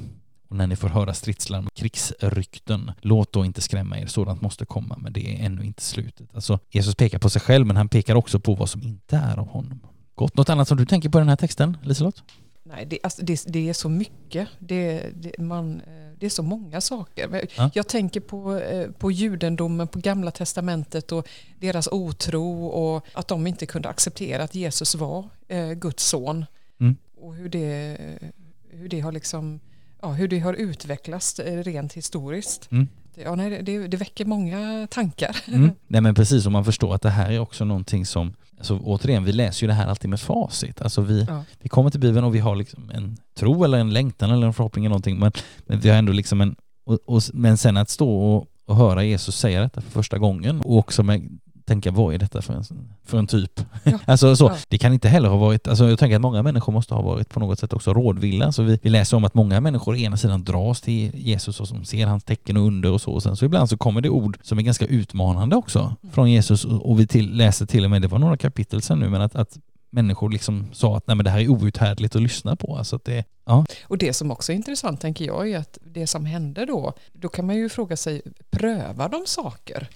[0.53, 4.65] Och när ni får höra stridslarm och krigsrykten, låt då inte skrämma er, sådant måste
[4.65, 6.35] komma, men det är ännu inte slutet.
[6.35, 9.39] Alltså, Jesus pekar på sig själv, men han pekar också på vad som inte är
[9.39, 9.81] av honom.
[10.15, 10.37] Gott.
[10.37, 12.23] Något annat som du tänker på i den här texten, Liselott?
[12.63, 14.49] Nej, det, alltså, det, det är så mycket.
[14.59, 17.49] Det, det, man, eh, det är så många saker.
[17.57, 17.71] Ja.
[17.75, 21.29] Jag tänker på, eh, på judendomen, på gamla testamentet och
[21.61, 26.45] deras otro och att de inte kunde acceptera att Jesus var eh, Guds son.
[26.81, 26.97] Mm.
[27.17, 27.99] Och hur det,
[28.71, 29.61] hur det har liksom
[30.03, 32.69] ja, hur det har utvecklats eh, rent historiskt.
[32.71, 32.89] Mm.
[33.25, 35.37] Ja, nej, det, det väcker många tankar.
[35.47, 35.71] Mm.
[35.87, 39.25] Nej men precis, och man förstår att det här är också någonting som, alltså återigen,
[39.25, 40.83] vi läser ju det här alltid med facit.
[40.83, 41.45] Alltså vi, Ja.
[41.61, 44.53] vi kommer till Bibeln och vi har liksom en tro eller en längtan eller en
[44.53, 45.33] förhoppning eller någonting, men,
[45.67, 49.05] men vi har ändå liksom en, och, och, men sen att stå och, och höra
[49.05, 52.65] Jesus säga detta för första gången och också med tänka vad är detta för en,
[53.05, 53.61] för en typ?
[53.85, 53.99] Ja.
[54.07, 54.57] alltså så, Ja.
[54.69, 57.29] det kan inte heller ha varit, alltså jag tänker att många människor måste ha varit
[57.29, 58.53] på något sätt också rådvilla.
[58.53, 61.85] Så vi, vi läser om att många människor ena sidan dras till Jesus och som
[61.85, 63.13] ser hans tecken och under och så.
[63.13, 66.65] Och sen så ibland så kommer det ord som är ganska utmanande också från Jesus
[66.65, 69.21] och, och vi till, läser till och med, det var några kapitel sen nu, men
[69.23, 69.59] att, att
[69.91, 72.77] människor liksom sa att nej men det här är outhärdligt att lyssna på.
[72.77, 73.65] Alltså att det, ja.
[73.85, 77.29] Och det som också är intressant tänker jag är att det som hände då, då
[77.29, 79.89] kan man ju fråga sig, prövar de saker?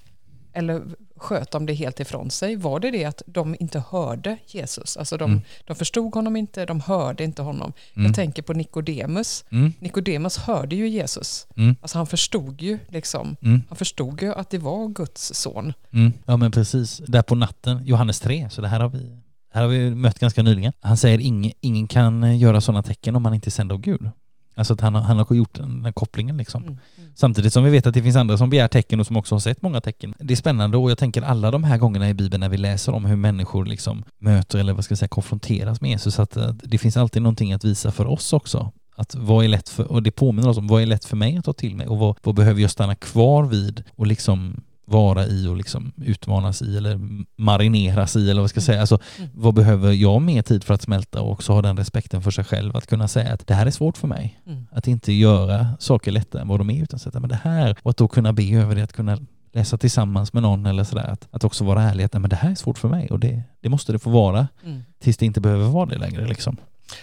[0.56, 0.82] Eller
[1.16, 2.56] sköt de det helt ifrån sig?
[2.56, 4.96] Var det det att de inte hörde Jesus?
[4.96, 5.42] Alltså de, Mm.
[5.64, 7.72] de förstod honom inte, de hörde inte honom.
[7.94, 8.06] Mm.
[8.06, 9.44] Jag tänker på Nikodemus.
[9.50, 11.46] Mm, Nikodemus hörde ju Jesus.
[11.56, 15.72] mm, Alltså han förstod ju liksom, mm, han förstod ju att det var Guds son.
[15.92, 16.12] mm.
[16.26, 19.16] Ja men precis, där på natten, Johannes 3, så det här har vi,
[19.52, 20.72] här har vi mött ganska nyligen.
[20.80, 24.10] Han säger ingen, ingen kan göra sådana tecken om man inte är sänd av Gud.
[24.56, 26.62] Alltså att han, har- han har gjort den, den kopplingen liksom.
[26.62, 26.78] Mm.
[26.98, 27.10] Mm.
[27.14, 29.40] Samtidigt som vi vet att det finns andra som begär tecken och som också har
[29.40, 30.14] sett många tecken.
[30.18, 32.94] Det är spännande och jag tänker alla de här gångerna i Bibeln när vi läser
[32.94, 36.56] om hur människor liksom möter eller vad ska jag säga konfronteras med Jesus att, att
[36.64, 38.72] det finns alltid någonting att visa för oss också.
[38.96, 41.36] Att vad är lätt för, och det påminner oss om vad är lätt för mig
[41.36, 45.26] att ta till mig och vad, vad behöver jag stanna kvar vid och liksom vara
[45.26, 46.98] i och liksom utmanas i eller
[47.36, 48.80] marineras i eller vad ska jag säga.
[48.80, 49.30] Alltså, Mm.
[49.34, 52.44] vad behöver jag mer tid för att smälta och också ha den respekten för sig
[52.44, 54.40] själv att kunna säga att det här är svårt för mig.
[54.46, 54.66] Mm.
[54.72, 57.90] Att inte göra saker lättare än vad de är utan sätta men det här och
[57.90, 59.18] att då kunna be över det, att kunna
[59.52, 61.06] läsa tillsammans med någon eller sådär.
[61.08, 63.20] Att, att också vara ärlig att "Nej, men det här är svårt för mig och
[63.20, 64.82] det, det måste det få vara Mm.
[64.98, 66.56] tills det inte behöver vara det längre liksom.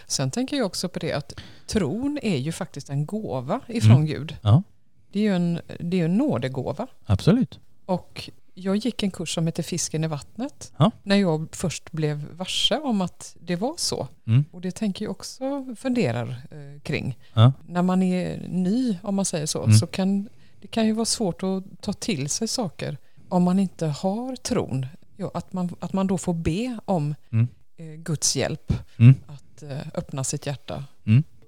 [0.08, 1.34] Sen tänker jag också på det att
[1.68, 4.06] tron är ju faktiskt en gåva ifrån Mm.
[4.06, 4.36] Gud.
[4.42, 4.64] Ja.
[5.12, 6.88] Det är ju en, det är en nådegåva.
[7.06, 7.60] Absolut.
[7.86, 10.72] Och jag gick en kurs som heter Fisken i vattnet.
[10.78, 10.92] Ja.
[11.04, 14.08] När jag först blev varse om att det var så.
[14.28, 14.46] Mm.
[14.52, 17.18] Och det tänker jag också funderar eh, kring.
[17.34, 17.54] Ja.
[17.68, 19.76] När man är ny, om man säger så, Mm.
[19.78, 20.30] så kan
[20.62, 22.98] det kan ju vara svårt att ta till sig saker
[23.30, 24.86] om man inte har tron.
[25.18, 27.48] Ja, att, man, att man då får be om Mm.
[27.78, 29.16] eh, Guds hjälp Mm.
[29.28, 30.84] att eh, öppna sitt hjärta.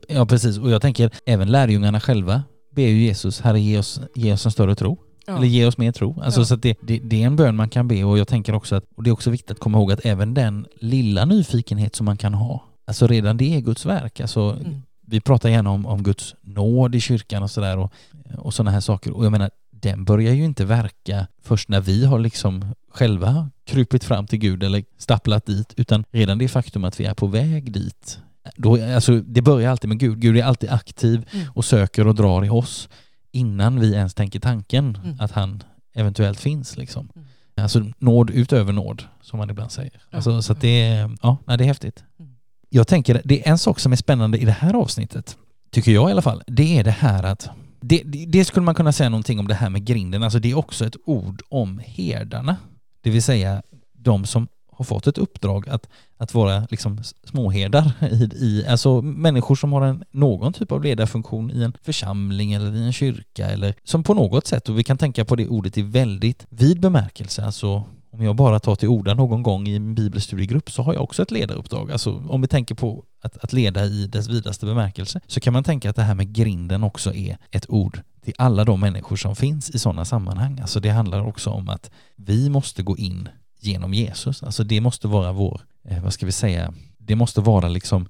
[0.07, 4.33] Ja precis och jag tänker även lärjungarna själva ber ju Jesus, Herre ge oss, ge
[4.33, 4.97] oss en större tro.
[5.27, 5.37] Ja.
[5.37, 6.21] Eller ge oss mer tro.
[6.21, 6.45] Alltså Ja.
[6.45, 8.83] så det, det, det är en bön man kan be och jag tänker också att,
[8.97, 12.17] och det är också viktigt att komma ihåg att även den lilla nyfikenhet som man
[12.17, 14.19] kan ha, alltså redan det är Guds verk.
[14.19, 14.81] Alltså Mm.
[15.07, 17.91] vi pratar gärna om, om Guds nåd i kyrkan och sådär och,
[18.37, 19.11] och sådana här saker.
[19.11, 24.03] Och jag menar, den börjar ju inte verka först när vi har liksom själva krupit
[24.03, 27.71] fram till Gud eller stapplat dit, utan redan det faktum att vi är på väg
[27.71, 28.19] dit.
[28.55, 30.19] Då, alltså, det börjar alltid med Gud.
[30.19, 31.47] Gud är alltid aktiv Mm.
[31.53, 32.89] och söker och drar i oss
[33.35, 35.19] innan vi ens tänker tanken Mm.
[35.19, 35.63] att han
[35.95, 36.77] eventuellt finns.
[36.77, 37.09] Liksom.
[37.15, 37.27] Mm.
[37.55, 39.91] Alltså nåd utöver nåd, som man ibland säger.
[40.09, 40.15] Ja.
[40.15, 42.03] Alltså, så det, är, ja, nej, det är häftigt.
[42.19, 42.31] Mm.
[42.69, 45.37] Jag tänker, det är en sak som är spännande i det här avsnittet,
[45.71, 46.43] tycker jag i alla fall.
[46.47, 47.49] Det är det här att,
[47.81, 50.51] det, det, det skulle man kunna säga någonting om det här med grinden, alltså det
[50.51, 52.57] är också ett ord om herdarna.
[53.01, 53.61] Det vill säga
[53.93, 59.55] de som har fått ett uppdrag att, att vara liksom småherdar i, i, alltså människor
[59.55, 63.73] som har en, någon typ av ledarfunktion i en församling eller i en kyrka eller
[63.83, 67.45] som på något sätt, och vi kan tänka på det ordet i väldigt vid bemärkelse,
[67.45, 67.83] alltså
[68.15, 71.21] om jag bara tar till orda någon gång i en bibelstudiegrupp så har jag också
[71.21, 71.91] ett ledaruppdrag.
[71.91, 75.63] Alltså om vi tänker på att, att leda i dess vidaste bemärkelse så kan man
[75.63, 79.35] tänka att det här med grinden också är ett ord till alla de människor som
[79.35, 80.59] finns i sådana sammanhang.
[80.59, 83.29] Alltså det handlar också om att vi måste gå in
[83.65, 84.43] genom Jesus.
[84.43, 88.07] Alltså det måste vara vår, eh, vad ska vi säga, det måste vara liksom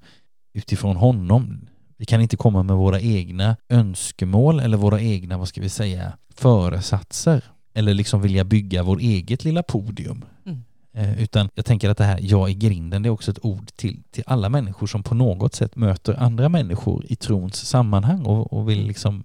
[0.54, 1.68] utifrån honom.
[1.96, 6.12] Vi kan inte komma med våra egna önskemål eller våra egna, vad ska vi säga,
[6.34, 10.24] föresatser eller liksom vilja bygga vår eget lilla podium.
[10.46, 10.62] Mm.
[10.92, 13.66] Eh, utan jag tänker att det här jag i grinden, det är också ett ord
[13.76, 18.52] till, till alla människor som på något sätt möter andra människor i trons sammanhang och,
[18.52, 19.24] och vill liksom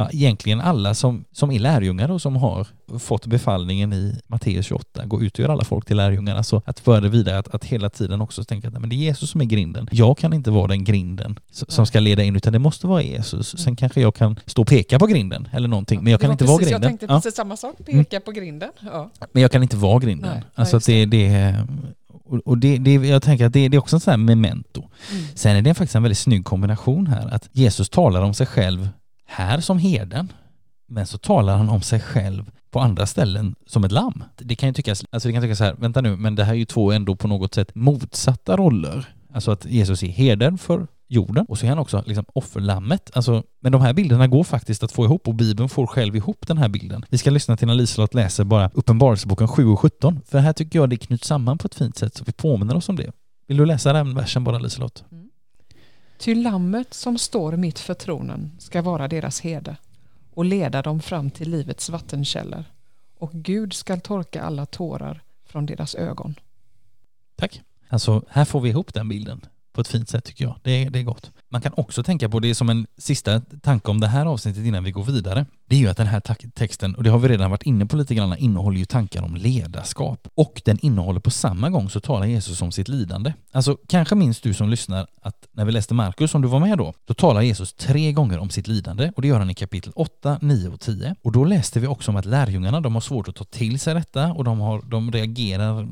[0.00, 2.66] Ja, egentligen alla som, som är lärjungar och som har
[2.98, 6.36] fått befallningen i Matteus 28, gå ut och göra alla folk till lärjungar.
[6.36, 8.96] Alltså att föra det vidare, att, att hela tiden också tänka att nej, men det
[8.96, 9.88] är Jesus som är grinden.
[9.92, 13.58] Jag kan inte vara den grinden som ska leda in, utan det måste vara Jesus.
[13.58, 16.44] Sen kanske jag kan stå och peka på grinden eller någonting, men jag kan inte
[16.44, 16.82] precis, vara grinden.
[16.82, 17.14] Jag tänkte Ja.
[17.14, 18.70] precis samma sak, peka på grinden.
[18.80, 19.10] Ja.
[19.32, 20.30] Men jag kan inte vara grinden.
[20.34, 21.56] Nej, alltså att det, det
[22.44, 24.82] och det, det, jag tänker att det, det är också en sån här memento.
[25.12, 25.24] Mm.
[25.34, 27.34] Sen är det faktiskt en väldigt snygg kombination här.
[27.34, 28.88] Att Jesus talar om sig själv
[29.30, 30.32] här som herden,
[30.88, 34.24] men så talar han om sig själv på andra ställen som ett lamm.
[34.36, 36.52] Det kan ju tyckas, alltså det kan tyckas så här, vänta nu, men det här
[36.52, 39.14] är ju två ändå på något sätt motsatta roller.
[39.34, 43.10] Alltså att Jesus är herden för jorden och så är han också liksom offerlammet.
[43.14, 46.46] Alltså, men de här bilderna går faktiskt att få ihop och Bibeln får själv ihop
[46.46, 47.04] den här bilden.
[47.08, 50.78] Vi ska lyssna till när Liselott läser bara Uppenbarelseboken 7 och 17, för här tycker
[50.78, 53.12] jag det knyts samman på ett fint sätt så vi påminner oss om det.
[53.46, 55.04] Vill du läsa den versen bara Liselott?
[56.20, 59.76] Ty lammet som står mitt för tronen ska vara deras herde
[60.34, 62.64] och leda dem fram till livets vattenkällor
[63.18, 66.34] och Gud skall torka alla tårar från deras ögon.
[67.36, 67.62] Tack.
[67.88, 69.40] Alltså, här får vi ihop den bilden
[69.80, 70.54] på ett fint sätt tycker jag.
[70.62, 71.30] Det är, det är gott.
[71.48, 74.84] Man kan också tänka på det som en sista tanke om det här avsnittet innan
[74.84, 75.46] vi går vidare.
[75.68, 76.20] Det är ju att den här
[76.54, 79.36] texten, och det har vi redan varit inne på lite grann, innehåller ju tankar om
[79.36, 80.28] ledarskap.
[80.34, 83.32] Och den innehåller på samma gång så talar Jesus om sitt lidande.
[83.52, 86.78] Alltså kanske minns du som lyssnar att när vi läste Markus, om du var med
[86.78, 89.92] då, då talar Jesus tre gånger om sitt lidande och det gör han i kapitel
[89.96, 91.14] 8, 9 och 10.
[91.22, 93.94] Och då läste vi också om att lärjungarna, de har svårt att ta till sig
[93.94, 95.88] detta och de, har, de reagerar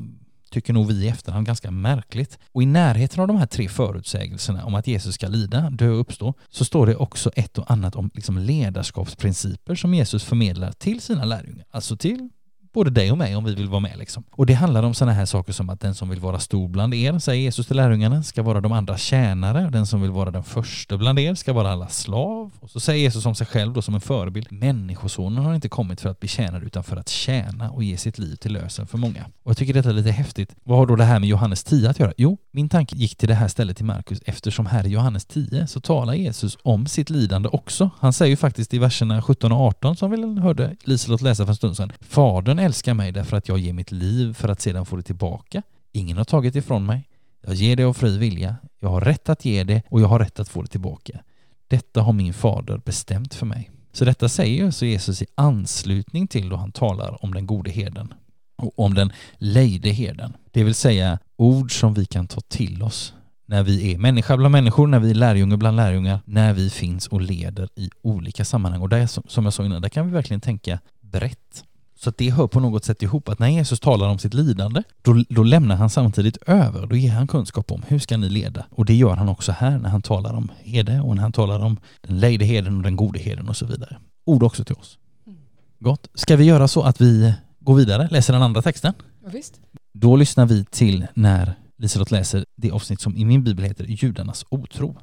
[0.49, 2.39] tycker nog vi i efterhand ganska märkligt.
[2.51, 5.99] Och i närheten av de här tre förutsägelserna om att Jesus ska lida, dö och
[5.99, 11.01] uppstå, så står det också ett och annat om liksom ledarskapsprinciper som Jesus förmedlar till
[11.01, 12.29] sina lärjungar, alltså till
[12.73, 13.97] både dig och mig om vi vill vara med.
[13.97, 14.23] Liksom.
[14.31, 16.93] Och det handlar om sådana här saker som att den som vill vara stor bland
[16.93, 19.69] er, säger Jesus till lärjungarna, ska vara de andra tjänare.
[19.69, 22.51] Den som vill vara den första bland er ska vara alla slav.
[22.59, 26.01] Och så säger Jesus om sig själv då som en förebild, Människosonen har inte kommit
[26.01, 28.97] för att bli tjänad utan för att tjäna och ge sitt liv till lösen för
[28.97, 29.25] många.
[29.49, 30.55] Och jag tycker detta är lite häftigt.
[30.63, 32.13] Vad har då det här med Johannes 10 att göra?
[32.17, 35.67] Jo, min tanke gick till det här stället till Markus eftersom här i Johannes 10
[35.67, 37.89] så talar Jesus om sitt lidande också.
[37.99, 41.51] Han säger ju faktiskt i verserna 17 och 18 som vi hörde Liselott läsa för
[41.51, 41.91] en stund sedan.
[42.01, 45.61] Fadern älskar mig därför att jag ger mitt liv för att sedan få det tillbaka.
[45.91, 47.09] Ingen har tagit ifrån mig.
[47.41, 48.55] Jag ger det av fri vilja.
[48.79, 51.19] Jag har rätt att ge det och jag har rätt att få det tillbaka.
[51.67, 53.71] Detta har min fader bestämt för mig.
[53.93, 58.13] Så detta säger alltså Jesus i anslutning till då han talar om den gode herden
[58.59, 60.33] och om den lejde herden.
[60.51, 63.13] Det vill säga ord som vi kan ta till oss
[63.49, 67.07] när vi är människa bland människor, när vi är lärjungar bland lärjungar, när vi finns
[67.07, 68.81] och leder i olika sammanhang.
[68.81, 71.63] Och där, som jag sa innan, där kan vi verkligen tänka brett.
[71.99, 74.83] Så att det hör på något sätt ihop att när Jesus talar om sitt lidande,
[75.01, 78.65] då, då lämnar han samtidigt över, då ger han kunskap om hur ska ni leda?
[78.71, 81.59] Och det gör han också här när han talar om herde och när han talar
[81.59, 83.97] om den lejde heden och den gode heden och så vidare.
[84.25, 84.97] Ord också till oss.
[85.27, 85.39] Mm.
[85.79, 86.07] Gott.
[86.13, 88.93] Ska vi göra så att vi går vidare, läser den andra texten?
[89.23, 89.61] Ja, visst.
[89.93, 94.45] Då lyssnar vi till när Liselott läser det avsnitt som i min bibel heter Judarnas
[94.49, 94.97] otro.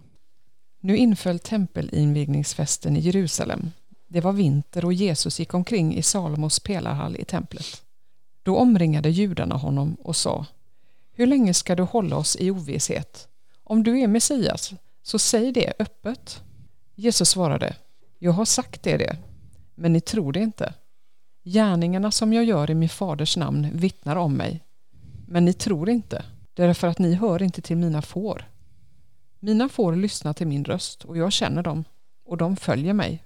[0.81, 3.71] Nu inföll tempelinvigningsfesten i Jerusalem
[4.09, 7.83] det var vinter och Jesus gick omkring i Salomos pelarhall i templet.
[8.43, 10.47] Då omringade judarna honom och sa
[11.13, 13.29] Hur länge ska du hålla oss i ovisshet?
[13.65, 16.43] Om du är Messias, så säg det öppet.
[16.95, 17.77] Jesus svarade
[18.19, 19.17] Jag har sagt det, det
[19.75, 20.75] men ni tror det inte.
[21.49, 24.61] Gärningarna som jag gör i min faders namn vittnar om mig.
[25.27, 28.45] Men ni tror inte, därför att ni hör inte till mina får.
[29.41, 31.85] Mina får lyssnar till min röst och jag känner dem
[32.25, 33.25] och de följer mig.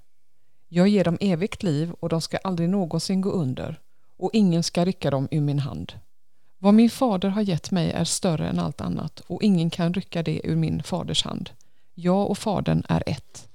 [0.68, 3.80] Jag ger dem evigt liv och de ska aldrig någonsin gå under
[4.16, 5.92] och ingen ska rycka dem ur min hand.
[6.58, 10.22] Vad min fader har gett mig är större än allt annat och ingen kan rycka
[10.22, 11.50] det ur min faders hand.
[11.94, 13.48] Jag och fadern är ett.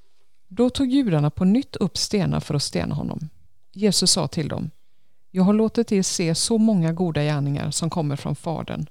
[0.47, 3.29] Då tog judarna på nytt upp stenar för att stena honom.
[3.77, 4.69] Jesus sa till dem
[5.31, 8.85] Jag har låtit er se så många goda gärningar som kommer från Fadern.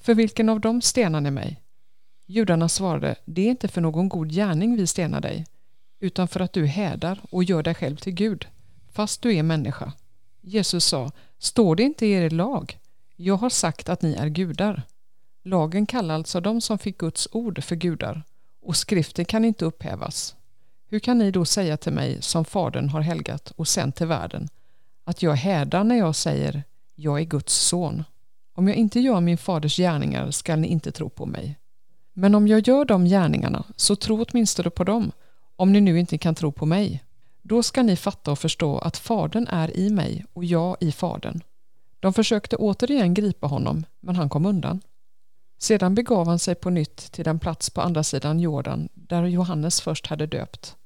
[0.00, 1.60] För vilken av dem stenar ni mig?
[2.26, 5.46] Judarna svarade Det är inte för någon god gärning vi stenar dig
[6.00, 8.46] utan för att du hädar och gör dig själv till Gud,
[8.92, 9.92] fast du är människa.
[10.40, 12.78] Jesus sa, står det inte i er lag?
[13.16, 14.82] Jag har sagt att ni är gudar.
[15.42, 18.22] Lagen kallar alltså de som fick Guds ord för gudar,
[18.62, 20.36] och skriften kan inte upphävas.
[20.88, 24.48] Hur kan ni då säga till mig, som Fadern har helgat och sänt till världen,
[25.04, 26.62] att jag hädar när jag säger,
[26.94, 28.04] jag är Guds son?
[28.54, 31.58] Om jag inte gör min faders gärningar skall ni inte tro på mig.
[32.12, 35.12] Men om jag gör de gärningarna, så tro åtminstone på dem,
[35.56, 37.04] om ni nu inte kan tro på mig.
[37.42, 41.40] Då ska ni fatta och förstå att Fadern är i mig och jag i Fadern.
[42.00, 44.80] De försökte återigen gripa honom, men han kom undan.
[45.64, 49.80] Sedan begav han sig på nytt till den plats på andra sidan Jordan där Johannes
[49.80, 50.76] först hade döpt.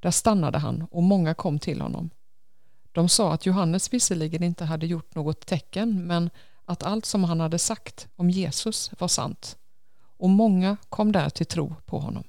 [0.00, 2.10] Där stannade han och många kom till honom.
[2.92, 6.30] De sa att Johannes visserligen inte hade gjort något tecken men
[6.64, 9.56] att allt som han hade sagt om Jesus var sant.
[10.18, 12.24] Och många kom där till tro på honom.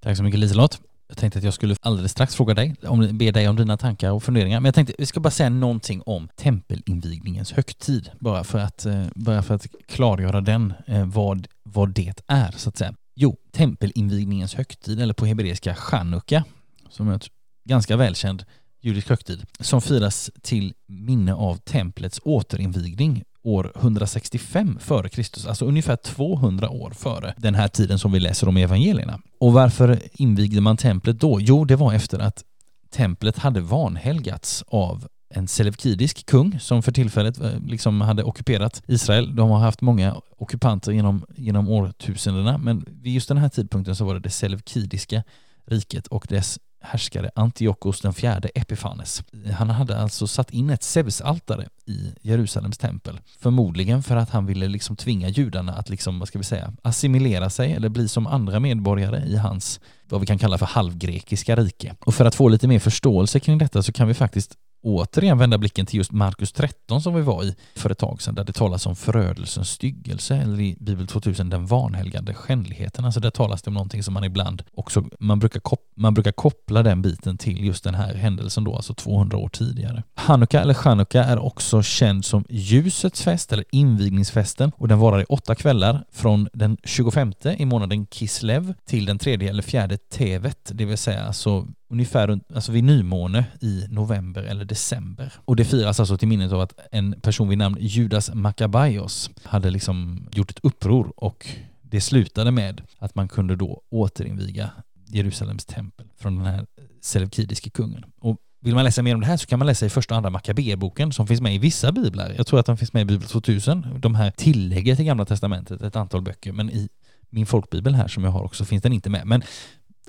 [0.00, 0.80] Tack så mycket Liselott.
[1.08, 4.10] Jag tänkte att jag skulle alldeles strax fråga dig, om, be dig om dina tankar
[4.10, 4.60] och funderingar.
[4.60, 8.10] Men jag tänkte vi ska bara säga någonting om tempelinvigningens högtid.
[8.20, 12.68] Bara för att, eh, bara för att klargöra den, eh, vad, vad det är så
[12.68, 12.94] att säga.
[13.14, 16.44] Jo, tempelinvigningens högtid, eller på hebreiska chanukka,
[16.90, 17.26] som är ett
[17.68, 18.44] ganska välkänd
[18.80, 25.96] judisk högtid, som firas till minne av templets återinvigning år 165 före Kristus, alltså ungefär
[25.96, 29.20] 200 år före den här tiden som vi läser om i evangelierna.
[29.40, 31.40] Och varför invigde man templet då?
[31.40, 32.44] Jo, det var efter att
[32.90, 39.36] templet hade vanhelgats av en selevkidisk kung som för tillfället eh, liksom hade ockuperat Israel.
[39.36, 44.04] De har haft många ockupanter genom, genom årtusendena men vid just den här tidpunkten så
[44.04, 45.22] var det det selevkidiska
[45.66, 49.22] riket och dess härskare Antiochos den fjärde Epifanes.
[49.58, 53.20] Han hade alltså satt in ett Zeus-altare i Jerusalems tempel.
[53.38, 57.50] Förmodligen för att han ville liksom tvinga judarna att liksom, vad ska vi säga, assimilera
[57.50, 61.94] sig eller bli som andra medborgare i hans, vad vi kan kalla för halvgrekiska rike.
[62.00, 65.58] Och för att få lite mer förståelse kring detta så kan vi faktiskt återigen vända
[65.58, 68.52] blicken till just Markus 13 som vi var i för ett tag sedan, där det
[68.52, 73.04] talas om förödelsens styggelse, eller i Bibel 2000 den vanhelgande skändligheten.
[73.04, 76.32] Alltså där talas det om någonting som man ibland också, man brukar, kop man brukar
[76.32, 80.02] koppla den biten till just den här händelsen då, alltså 200 år tidigare.
[80.14, 85.24] Hanukka eller Chanukka är också känd som ljusets fest eller invigningsfesten och den varar i
[85.24, 90.84] åtta kvällar från den 25 i månaden Kislev till den tredje eller fjärde Tevet, det
[90.84, 95.32] vill säga alltså ungefär alltså vid nymåne i november eller december.
[95.44, 99.70] Och det firas alltså till minnet av att en person vid namn Judas Maccabaios hade
[99.70, 101.48] liksom gjort ett uppror och
[101.82, 104.70] det slutade med att man kunde då återinviga
[105.06, 106.66] Jerusalems tempel från den här
[107.00, 108.04] selevkidiske kungen.
[108.20, 110.16] Och vill man läsa mer om det här så kan man läsa i första och
[110.16, 112.34] andra Maccabeboken som finns med i vissa biblar.
[112.36, 114.00] Jag tror att den finns med i Bibel 2000.
[114.00, 116.88] De här tillägger till Gamla Testamentet ett antal böcker, men i
[117.30, 119.26] min folkbibel här som jag har också finns den inte med.
[119.26, 119.42] Men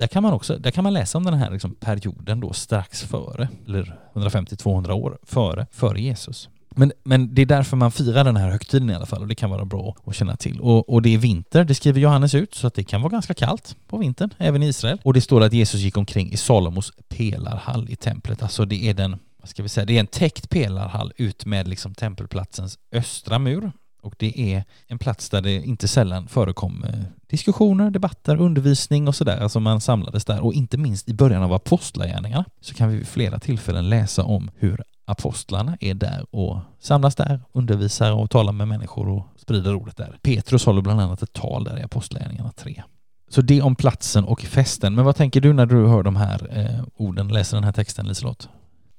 [0.00, 3.02] där kan man också där kan man läsa om den här liksom perioden då strax
[3.02, 6.48] före, eller 150-200 år före, före Jesus.
[6.70, 9.34] Men, men det är därför man firar den här högtiden i alla fall och det
[9.34, 10.60] kan vara bra att känna till.
[10.60, 13.34] Och, och det är vinter, det skriver Johannes ut, så att det kan vara ganska
[13.34, 14.98] kallt på vintern, även i Israel.
[15.04, 18.94] Och det står att Jesus gick omkring i Salomos pelarhall i templet, alltså det är
[18.94, 23.38] den vad ska vi säga, det är en täckt pelarhall ut med liksom tempelplatsens östra
[23.38, 29.08] mur och det är en plats där det inte sällan förekom eh, diskussioner, debatter, undervisning
[29.08, 29.38] och sådär.
[29.40, 33.08] Alltså man samlades där och inte minst i början av apostlagärningarna så kan vi vid
[33.08, 38.68] flera tillfällen läsa om hur apostlarna är där och samlas där, undervisar och talar med
[38.68, 40.18] människor och sprider ordet där.
[40.22, 42.82] Petrus håller bland annat ett tal där i Apostlagärningarna 3.
[43.28, 44.94] Så det om platsen och festen.
[44.94, 48.06] Men vad tänker du när du hör de här eh, orden, läser den här texten
[48.08, 48.48] Liselott?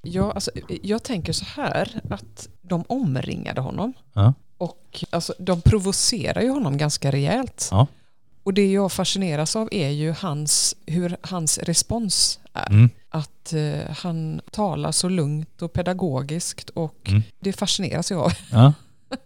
[0.02, 0.50] Ja, alltså,
[0.82, 3.92] jag tänker så här att de omringade honom.
[4.12, 4.34] Ja.
[4.58, 7.68] Och alltså, de provocerar ju honom ganska rejält.
[7.70, 7.86] Ja.
[8.42, 12.70] Och det jag fascineras av är ju hans, hur hans respons är.
[12.70, 12.90] Mm.
[13.10, 17.22] Att eh, han talar så lugnt och pedagogiskt och Mm.
[17.40, 18.32] det fascineras jag av.
[18.52, 18.72] Ja.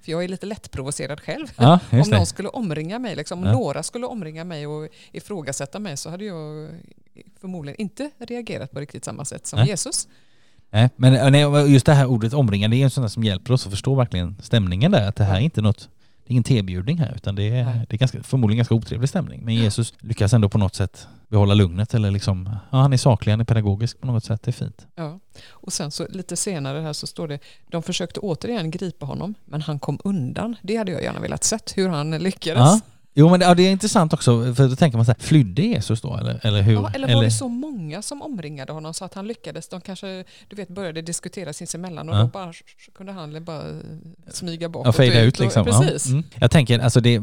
[0.00, 1.46] För jag är lite lättprovocerad själv.
[1.56, 2.26] Ja, Om någon det.
[2.26, 3.52] skulle omringa mig, liksom, om Ja.
[3.52, 6.68] några skulle omringa mig och ifrågasätta mig så hade jag
[7.40, 9.68] förmodligen inte reagerat på riktigt samma sätt som Nej.
[9.68, 10.08] Jesus.
[10.70, 13.52] Nej, men nej, just det här ordet omringande det är en sån där som hjälper
[13.52, 15.08] oss att förstå verkligen stämningen där.
[15.08, 15.78] Att det här är inte något,
[16.24, 17.86] det är ingen tebjudning här utan det är, Nej.
[17.88, 19.44] det är ganska, förmodligen ganska otrevlig stämning.
[19.44, 23.32] Men Jesus lyckas ändå på något sätt behålla lugnet eller liksom, ja, han är saklig,
[23.32, 24.86] han är pedagogisk på något sätt, det är fint.
[24.94, 25.20] Ja.
[25.50, 29.62] Och sen så lite senare här så står det, de försökte återigen gripa honom men
[29.62, 30.56] han kom undan.
[30.62, 32.60] Det hade jag gärna velat sett hur han lyckades.
[32.60, 32.80] Ja.
[33.18, 35.62] Jo men det, ja, det är intressant också, för då tänker man så här, flydde
[35.62, 36.72] Jesus då eller, eller hur?
[36.74, 39.68] Ja, eller var det så många som omringade honom så att han lyckades?
[39.68, 42.20] De kanske du vet, började diskutera sinsemellan och Ja.
[42.20, 42.52] då bara,
[42.96, 43.62] kunde han bara
[44.30, 44.86] smyga bakåt.
[44.86, 45.64] Ja, fejda och ut och- liksom.
[45.64, 46.06] Precis.
[46.06, 46.12] Ja.
[46.12, 46.24] Mm.
[46.34, 47.20] Jag tänker, alltså det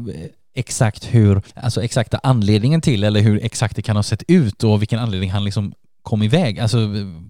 [0.54, 4.82] exakt hur, alltså exakta anledningen till eller hur exakt det kan ha sett ut och
[4.82, 6.78] vilken anledning han liksom kom iväg, alltså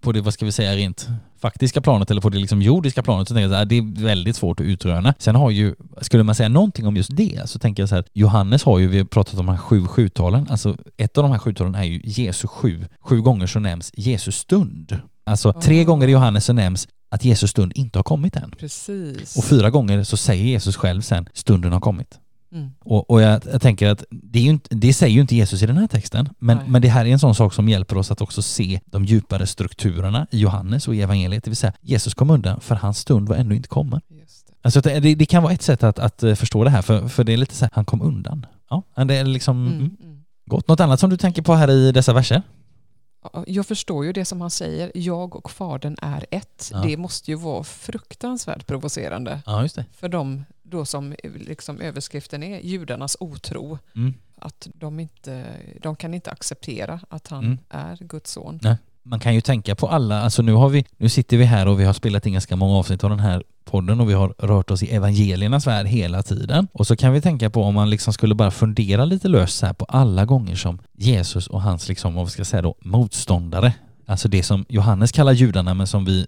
[0.01, 1.07] på det, vad ska vi säga, rent
[1.41, 4.03] faktiska planet eller på det liksom jordiska planet så tänker jag så här, det är
[4.05, 5.15] väldigt svårt att utröna.
[5.19, 8.05] Sen har ju, skulle man säga någonting om just det så tänker jag så här,
[8.13, 11.33] Johannes har ju, vi har pratat om de här sju sjutalen, alltså ett av de
[11.33, 14.99] här sjutalen är ju Jesus sju, sju gånger så nämns Jesus stund.
[15.25, 18.51] Alltså tre gånger i Johannes så nämns att Jesus stund inte har kommit än.
[18.59, 19.37] Precis.
[19.37, 22.19] Och fyra gånger så säger Jesus själv sen, stunden har kommit.
[22.53, 22.71] Mm.
[22.81, 25.77] Och, och jag, jag tänker att det, inte, det säger ju inte Jesus i den
[25.77, 28.43] här texten, men, men det här är en sån sak som hjälper oss att också
[28.43, 31.45] se de djupare strukturerna i Johannes och i evangeliet.
[31.45, 34.01] Det vill säga, Jesus kom undan för hans stund var ännu inte kommen.
[34.09, 34.53] Just det.
[34.63, 37.25] Alltså det, det kan vara ett sätt att, att eh, förstå det här, för, för
[37.25, 38.47] det är lite så här, han kom undan.
[38.71, 39.79] Ja, det är liksom Mm.
[39.79, 39.97] mm.
[40.03, 40.25] Mm.
[40.47, 40.69] gott.
[40.69, 42.43] Något annat som du tänker på här i dessa verser?
[43.33, 46.71] Ja, Jag förstår ju det som han säger, jag och fadern är ett.
[46.73, 46.79] Ja.
[46.79, 53.17] Det måste ju vara fruktansvärt provocerande Ja, för dem då som liksom överskriften är judarnas
[53.21, 53.79] otro.
[53.97, 54.15] Mm.
[54.39, 55.45] Att de, inte,
[55.83, 57.59] de kan inte acceptera att han Mm.
[57.71, 58.61] är Guds son.
[59.03, 61.81] man kan ju tänka på alla, alltså nu har vi, nu sitter vi här och
[61.81, 64.71] vi har spelat in ganska många avsnitt av den här podden och vi har rört
[64.71, 66.69] oss i evangeliernas värld hela tiden.
[66.73, 69.67] Och så kan vi tänka på om man liksom skulle bara fundera lite löst så
[69.67, 73.75] här på alla gånger som Jesus och hans liksom, vad ska jag säga då, motståndare,
[74.07, 76.27] alltså det som Johannes kallar judarna men som vi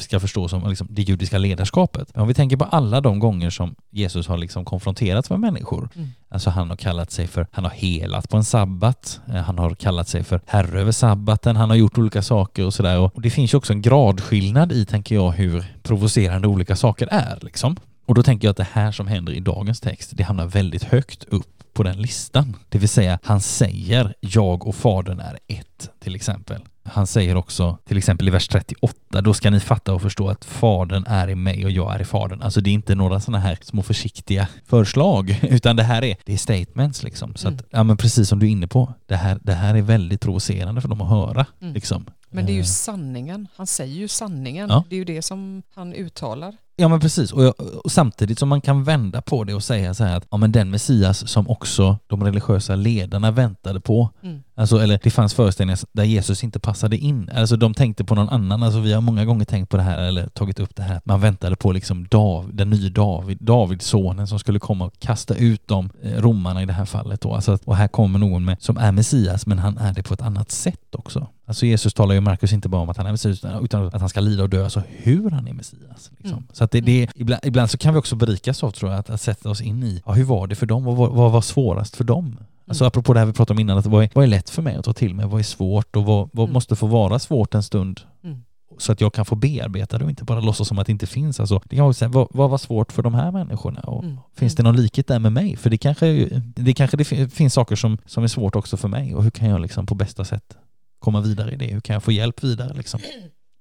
[0.00, 2.08] ska förstå som liksom det judiska ledarskapet.
[2.14, 5.88] Men om vi tänker på alla de gånger som Jesus har liksom konfronterats med människor,
[5.96, 6.08] Mm.
[6.28, 9.74] Alltså han har kallat sig för, han har helat på en sabbat, eh, han har
[9.74, 12.98] kallat sig för herre över sabbaten, han har gjort olika saker och sådär.
[12.98, 17.38] Och det finns ju också en gradskillnad i, tänker jag, hur provocerande olika saker är
[17.42, 17.76] liksom.
[18.06, 20.84] Och då tänker jag att det här som händer i dagens text, det hamnar väldigt
[20.84, 22.56] högt upp på den listan.
[22.68, 26.60] Det vill säga, han säger jag och fadern är ett, till exempel.
[26.84, 30.44] Han säger också, till exempel i vers 38, då ska ni fatta och förstå att
[30.44, 32.42] fadern är i mig och jag är i fadern.
[32.42, 36.32] Alltså det är inte några sådana här små försiktiga förslag, utan det här är, det
[36.32, 37.34] är statements liksom.
[37.34, 39.82] Så att, ja men precis som du är inne på, det här, det här är
[39.82, 41.46] väldigt provocerande för dem att höra.
[41.60, 41.74] Mm.
[41.74, 42.06] Liksom.
[42.30, 43.48] Men det är ju Eh, sanningen.
[43.56, 44.70] Han säger ju sanningen.
[44.70, 44.84] Ja.
[44.88, 46.56] Det är ju det som han uttalar.
[46.80, 47.54] Ja men precis, och, jag,
[47.84, 50.52] och samtidigt som man kan vända på det och säga så här att ja men
[50.52, 54.42] den Messias som också de religiösa ledarna väntade på, Mm.
[54.54, 58.28] alltså eller det fanns föreställningar där Jesus inte passade in, alltså de tänkte på någon
[58.28, 60.96] annan, alltså vi har många gånger tänkt på det här eller tagit upp det här,
[60.96, 64.98] att man väntade på liksom Dav, den nya David, Davids sonen som skulle komma och
[64.98, 68.44] kasta ut de eh, romarna i det här fallet då, alltså, och här kommer någon
[68.44, 71.26] med, som är Messias men han är det på ett annat sätt också.
[71.46, 74.00] Alltså Jesus talar ju Markus inte bara om att han är Messias utan- utan att
[74.00, 76.10] han ska lida och dö, alltså hur han är Messias.
[76.18, 76.38] Liksom.
[76.38, 76.48] Mm.
[76.52, 79.10] Så att det, det, ibland, ibland så kan vi också berikas av tror jag, att,
[79.10, 80.84] att sätta oss in i, ja, hur var det för dem?
[80.84, 82.36] Vad, var- vad var svårast för dem?
[82.66, 82.88] Alltså Mm.
[82.88, 84.76] apropå det här vi pratade om innan, att vad är, vad är lätt för mig
[84.76, 85.26] att ta till mig?
[85.26, 86.52] Vad är svårt och vad, vad Mm.
[86.52, 88.00] måste få vara svårt en stund?
[88.24, 88.42] Mm.
[88.78, 91.06] Så att jag kan få bearbeta det och inte bara låtsas som att det inte
[91.06, 91.40] finns.
[91.40, 93.80] Alltså, det kan vara vad, vad var svårt för de här människorna?
[93.80, 94.16] Och Mm.
[94.36, 95.56] Finns det någon likhet där med mig?
[95.56, 98.88] För det kanske, det kanske det fin- finns saker som, som är svårt också för
[98.88, 100.56] mig och hur kan jag liksom på bästa sätt
[100.98, 101.66] komma vidare i det?
[101.66, 103.00] Hur kan jag få hjälp vidare liksom?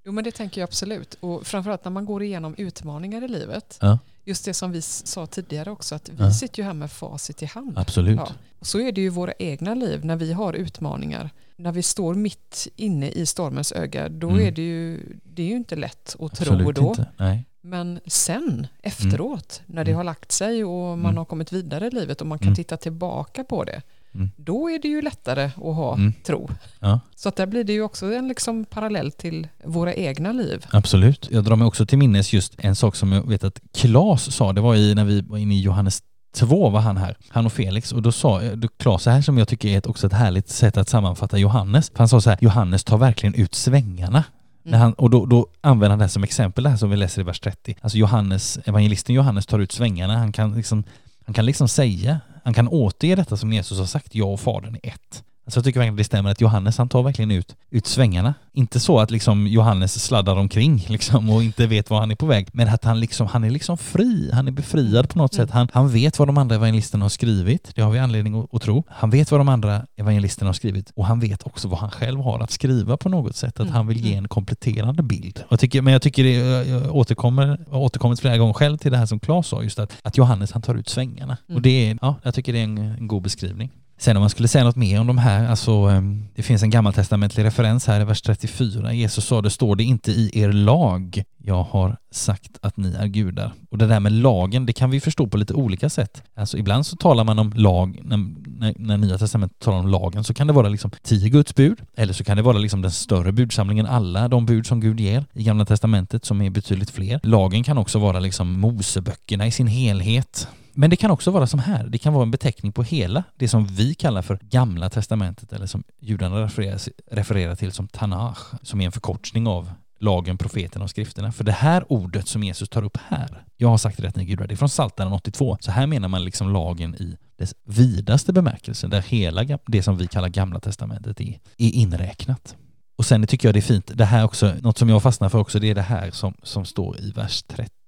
[0.09, 1.13] Jo men det tänker jag absolut.
[1.19, 3.77] Och framförallt när man går igenom utmaningar i livet.
[3.81, 3.99] Ja.
[4.25, 6.31] Just det som vi sa tidigare också, att vi Ja.
[6.33, 7.77] sitter ju här med facit i hand.
[7.77, 8.17] Absolut.
[8.19, 8.27] Ja.
[8.61, 11.29] Så är det ju i våra egna liv när vi har utmaningar.
[11.55, 14.47] När vi står mitt inne i stormens öga, då Mm.
[14.47, 16.89] är det ju, det är ju inte lätt att tro Absolut då.
[16.89, 17.05] inte.
[17.17, 17.45] Nej.
[17.61, 19.97] Men sen, efteråt, när det Mm.
[19.97, 21.17] har lagt sig och man Mm.
[21.17, 22.55] har kommit vidare i livet och man kan Mm.
[22.55, 23.81] titta tillbaka på det,
[24.15, 24.29] Mm.
[24.37, 26.13] då är det ju lättare att ha Mm.
[26.25, 26.49] tro.
[26.79, 26.99] Ja.
[27.15, 30.65] Så att där blir det ju också en liksom parallell till våra egna liv.
[30.71, 31.27] Absolut.
[31.31, 34.53] Jag drar mig också till minnes just en sak som jag vet att Klas sa,
[34.53, 36.03] det var i, när vi var inne i Johannes
[36.35, 39.37] 2 var han här, han och Felix, och då sa då Klas så här som
[39.37, 41.89] jag tycker är ett, också ett härligt sätt att sammanfatta Johannes.
[41.89, 44.23] För han sa så här, Johannes tar verkligen ut svängarna.
[44.63, 46.97] När han, och då, då använder han det här som exempel, det här som vi
[46.97, 47.75] läser i vers 30.
[47.81, 50.83] Alltså Johannes, evangelisten Johannes tar ut svängarna, han kan liksom,
[51.29, 54.75] han kan liksom säga, han kan återge detta som Jesus har sagt, jag och Fadern
[54.83, 55.23] är ett.
[55.49, 58.33] Alltså jag tycker verkligen det stämmer att Johannes han tar verkligen ut, ut svängarna.
[58.53, 62.25] Inte så att liksom Johannes sladdar omkring liksom och inte vet var han är på
[62.25, 65.47] väg, men att han liksom, han är liksom fri, han är befriad på något Mm.
[65.47, 65.53] sätt.
[65.53, 68.61] Han, han vet vad de andra evangelisterna har skrivit, det har vi anledning att, att
[68.61, 68.83] tro.
[68.89, 72.19] Han vet vad de andra evangelisterna har skrivit och han vet också vad han själv
[72.21, 73.73] har att skriva på något sätt, att Mm.
[73.73, 75.43] han vill ge en kompletterande bild.
[75.49, 76.31] Jag tycker, men jag tycker det,
[76.69, 79.93] jag återkommer, jag återkommit flera gånger själv till det här som Claes sa, just att,
[80.03, 81.37] att Johannes han tar ut svängarna.
[81.47, 81.55] Mm.
[81.55, 83.69] Och det är, ja, jag tycker det är en, en god beskrivning.
[84.01, 86.69] Sen om man skulle säga något mer om de här, alltså ehm, det finns en
[86.69, 88.93] gammaltestamentlig referens här i vers 34.
[88.93, 93.07] Jesus sa det står det inte i er lag, jag har sagt att ni är
[93.07, 93.53] gudar.
[93.71, 96.23] Och det där med lagen, det kan vi förstå på lite olika sätt.
[96.35, 98.17] Alltså ibland så talar man om lag, när,
[98.59, 101.81] när, när Nya Testamentet talar om lagen så kan det vara liksom tio Guds bud,
[101.95, 105.25] eller så kan det vara liksom den större budsamlingen, alla de bud som Gud ger
[105.33, 107.19] i Gamla Testamentet som är betydligt fler.
[107.23, 110.47] Lagen kan också vara liksom Moseböckerna i sin helhet.
[110.73, 113.47] Men det kan också vara som här, det kan vara en beteckning på hela det
[113.47, 116.79] som vi kallar för Gamla Testamentet eller som judarna refererar,
[117.11, 121.31] refererar till som Tanach, som är en förkortning av lagen, profeten och skrifterna.
[121.31, 124.25] För det här ordet som Jesus tar upp här, jag har sagt det rätt ni
[124.25, 125.57] gudar, det är från Psaltaren 82.
[125.59, 130.07] Så här menar man liksom lagen i dess vidaste bemärkelse, där hela det som vi
[130.07, 132.55] kallar Gamla Testamentet är, är inräknat.
[132.97, 135.39] Och sen tycker jag det är fint, det här också, något som jag fastnar för
[135.39, 137.78] också, det är det här som, som står i vers 30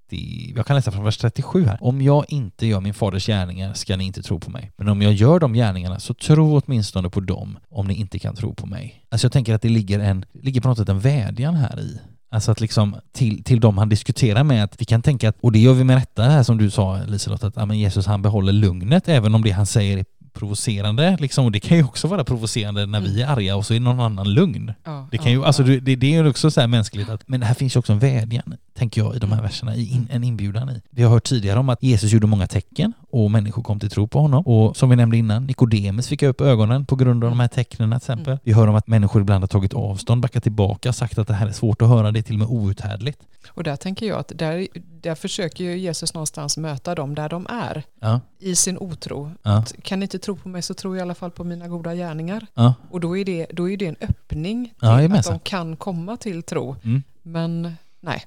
[0.56, 1.78] jag kan läsa från vers 37 här.
[1.80, 4.72] Om jag inte gör min faders gärningar ska ni inte tro på mig.
[4.76, 8.34] Men om jag gör de gärningarna så tro åtminstone på dem om ni inte kan
[8.34, 9.04] tro på mig.
[9.08, 12.00] Alltså jag tänker att det ligger, en, ligger på något sätt en vädjan här i.
[12.30, 15.52] Alltså att liksom till, till dem han diskuterar med att vi kan tänka att, och
[15.52, 18.22] det gör vi med rätta här som du sa Liselott, att ja, men Jesus han
[18.22, 21.44] behåller lugnet även om det han säger är provocerande liksom.
[21.44, 24.00] Och det kan ju också vara provocerande när vi är arga och så är någon
[24.00, 24.72] annan lugn.
[24.84, 25.80] Ja, Det kan ju, ja, alltså ja.
[25.82, 27.98] det, det är ju också så här mänskligt att, men här finns ju också en
[27.98, 30.82] vädjan, tänker jag, i de här verserna, i in, en inbjudan i.
[30.90, 34.08] Vi har hört tidigare om att Jesus gjorde många tecken och människor kom till tro
[34.08, 34.46] på honom.
[34.46, 37.90] Och som vi nämnde innan, Nikodemus fick upp ögonen på grund av de här tecknen
[37.90, 38.38] till exempel.
[38.44, 41.46] Vi hör om att människor ibland har tagit avstånd, backat tillbaka, sagt att det här
[41.46, 43.18] är svårt att höra, det är till och med outhärdligt.
[43.48, 44.68] Och där tänker jag att där,
[45.02, 49.32] där försöker ju Jesus någonstans möta dem där de är Ja, i sin otro.
[49.42, 51.68] ja, Kan ni inte tro på mig så tror jag i alla fall på mina
[51.68, 52.46] goda gärningar.
[52.54, 52.74] ja.
[52.90, 56.42] Och då är det, då är det en öppning till att de kan komma till
[56.42, 56.76] tro.
[56.84, 57.02] Mm.
[57.22, 58.24] Men nej.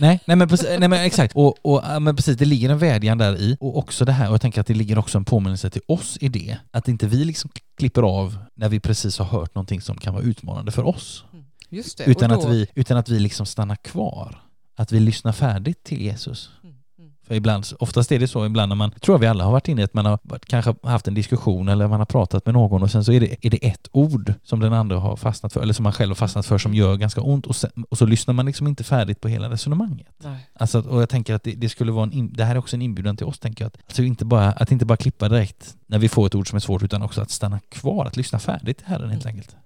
[0.00, 1.34] Nej, nej men, precis, nej men exakt.
[1.36, 3.56] Och, och, men precis, det ligger en vädjan där i.
[3.60, 6.18] Och också det här, och jag tänker att det ligger också en påminnelse till oss
[6.20, 6.58] i det.
[6.70, 10.24] Att inte vi liksom klipper av när vi precis har hört någonting som kan vara
[10.24, 11.24] utmanande för oss.
[11.96, 12.04] Det.
[12.06, 14.40] Utan då, att, vi, utan att vi liksom stannar kvar.
[14.76, 16.50] Att vi lyssnar färdigt till Jesus.
[16.62, 17.12] Mm, mm.
[17.22, 19.68] För ibland, oftast är det så, ibland när man, tror jag vi alla har varit
[19.68, 22.54] inne i att man har varit, kanske haft en diskussion eller man har pratat med
[22.54, 25.52] någon och sen så är det, är det ett ord som den andra har fastnat
[25.52, 27.98] för, eller som man själv har fastnat för som gör ganska ont och, sen, och
[27.98, 30.14] så lyssnar man liksom inte färdigt på hela resonemanget.
[30.18, 30.50] Nej.
[30.52, 32.76] Alltså, och jag tänker att det, det skulle vara en, in, det här är också
[32.76, 33.68] en inbjudan till oss, tänker jag.
[33.68, 36.56] Att, alltså inte bara, att inte bara klippa direkt när vi får ett ord som
[36.56, 39.56] är svårt, utan också att stanna kvar, att lyssna färdigt till Herren helt enkelt.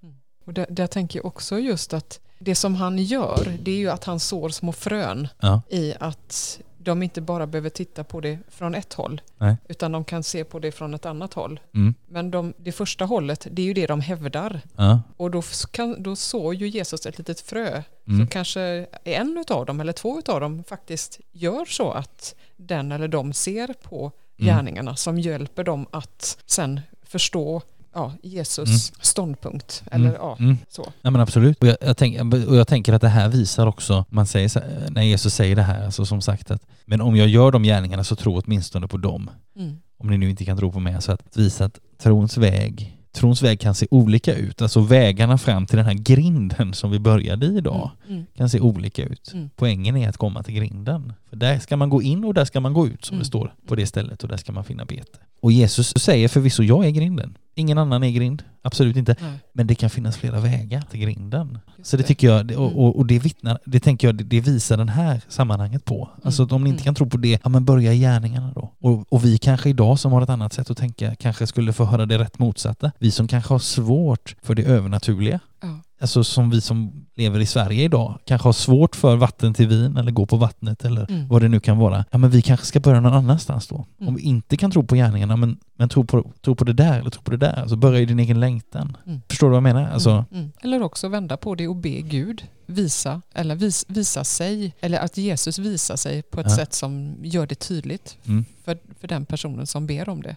[0.49, 3.91] Och där, där tänker jag också just att det som han gör, det är ju
[3.91, 8.39] att han sår små frön Ja, i att de inte bara behöver titta på det
[8.49, 9.57] från ett håll, Nej.
[9.69, 11.61] utan de kan se på det från ett annat håll.
[11.75, 14.61] mm, Men de, det första hållet, det är ju det de hävdar.
[14.77, 17.83] ja, Och då, kan, då sår ju Jesus ett litet frö.
[18.09, 22.93] mm, Så kanske en av dem eller två av dem faktiskt gör så att den
[22.93, 24.55] eller de ser på Mm.
[24.57, 27.63] gärningarna som hjälper dem att sen förstå
[27.95, 29.83] ja, Jesus ståndpunkt.
[29.91, 30.57] Eller ja, mm.
[30.69, 30.93] så.
[31.03, 31.59] Ja men absolut.
[31.63, 34.61] Och jag, jag, tänk, och jag tänker att det här visar också, man säger så,
[34.91, 38.05] när Jesus säger det här, alltså som sagt att men om jag gör de gärningarna
[38.05, 39.31] så tro åtminstone på dem.
[39.57, 39.77] Mm.
[39.99, 43.43] Om ni nu inte kan tro på mig, alltså att visa att trons väg Trons
[43.43, 47.47] väg kan se olika ut, alltså vägarna fram till den här grinden som vi började
[47.47, 48.27] i idag Mm.
[48.37, 49.33] kan se olika ut.
[49.35, 49.51] Mm.
[49.57, 51.13] Poängen är att komma till grinden.
[51.31, 53.23] För där ska man gå in och där ska man gå ut som Mm.
[53.23, 55.19] det står på det stället och där ska man finna bete.
[55.41, 57.39] Och Jesus säger förvisso, jag är grinden.
[57.59, 58.43] Ingen annan är grind.
[58.63, 59.17] Absolut inte.
[59.21, 61.59] Nej, Men det kan finnas flera vägar till grinden.
[61.79, 62.79] just Så det tycker jag, och, Mm.
[62.79, 66.09] och, och det vittnar, det tänker jag, det, det visar den här sammanhanget på.
[66.23, 66.85] Alltså att om ni inte Mm.
[66.85, 68.73] kan tro på det, ja men börja i gärningarna då.
[68.81, 71.85] Och, och vi kanske idag som har ett annat sätt att tänka kanske skulle få
[71.85, 72.93] höra det rätt motsatta.
[72.99, 75.41] Vi som kanske har svårt för det övernaturliga.
[75.61, 75.81] Ja.
[76.01, 79.97] Alltså som vi som lever i Sverige idag kanske har svårt för vatten till vin
[79.97, 81.29] eller gå på vattnet eller Mm.
[81.29, 82.05] vad det nu kan vara.
[82.11, 83.87] Ja men vi kanske ska börja någon annanstans då.
[83.99, 84.09] Mm.
[84.09, 86.99] Om vi inte kan tro på gärningarna men, men tro, på, tro på det där
[87.01, 87.61] eller tro på det där.
[87.61, 88.97] Alltså börja i din egen längtan.
[89.07, 89.21] Mm.
[89.29, 89.91] Förstår du vad jag menar?
[89.91, 90.51] Alltså, Mm, mm.
[90.61, 95.17] Eller också vända på det och be Gud visa, eller vis, visa sig, eller att
[95.17, 96.57] Jesus visar sig på ett Ja.
[96.57, 98.45] sätt som gör det tydligt Mm.
[98.65, 100.37] för, för den personen som ber om det.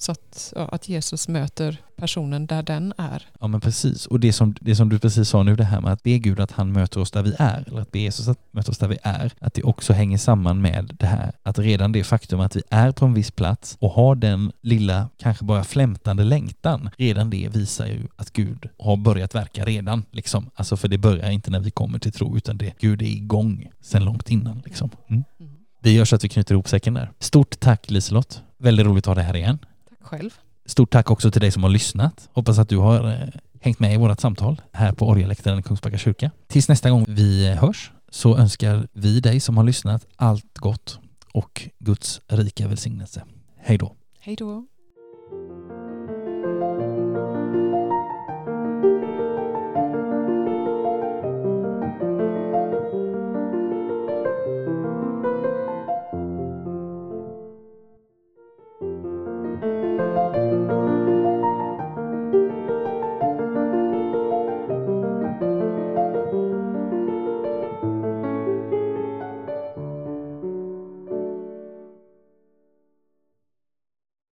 [0.00, 3.26] Så att, ja, att Jesus möter personen där den är.
[3.40, 4.06] Ja men precis.
[4.06, 6.40] Och det som, det som du precis sa nu, det här med att be Gud
[6.40, 8.88] att han möter oss där vi är, eller att be Jesus att möta oss där
[8.88, 12.56] vi är, att det också hänger samman med det här att redan det faktum att
[12.56, 17.30] vi är på en viss plats och har den lilla, kanske bara flämtande längtan, redan
[17.30, 20.04] det visar ju att Gud har börjat verka redan.
[20.10, 20.50] Liksom.
[20.54, 23.70] Alltså för det börjar inte när vi kommer till tro, utan det, Gud är igång
[23.80, 24.62] sedan långt innan.
[24.64, 24.90] Liksom.
[25.08, 25.24] Mm.
[25.40, 25.52] Mm.
[25.82, 27.10] Det gör så att vi knyter ihop säcken där.
[27.18, 28.42] Stort tack Liselott.
[28.58, 29.58] Väldigt roligt att ha dig här igen.
[30.00, 30.30] Själv.
[30.66, 32.28] Stort tack också till dig som har lyssnat.
[32.32, 33.28] Hoppas att du har eh,
[33.60, 36.30] hängt med i vårt samtal här på Orgeläktaren i Kungsbacka kyrka.
[36.46, 40.98] Tills nästa gång vi hörs så önskar vi dig som har lyssnat allt gott
[41.32, 43.24] och Guds rika välsignelse.
[43.56, 43.96] Hej då!
[44.20, 44.66] Hej då.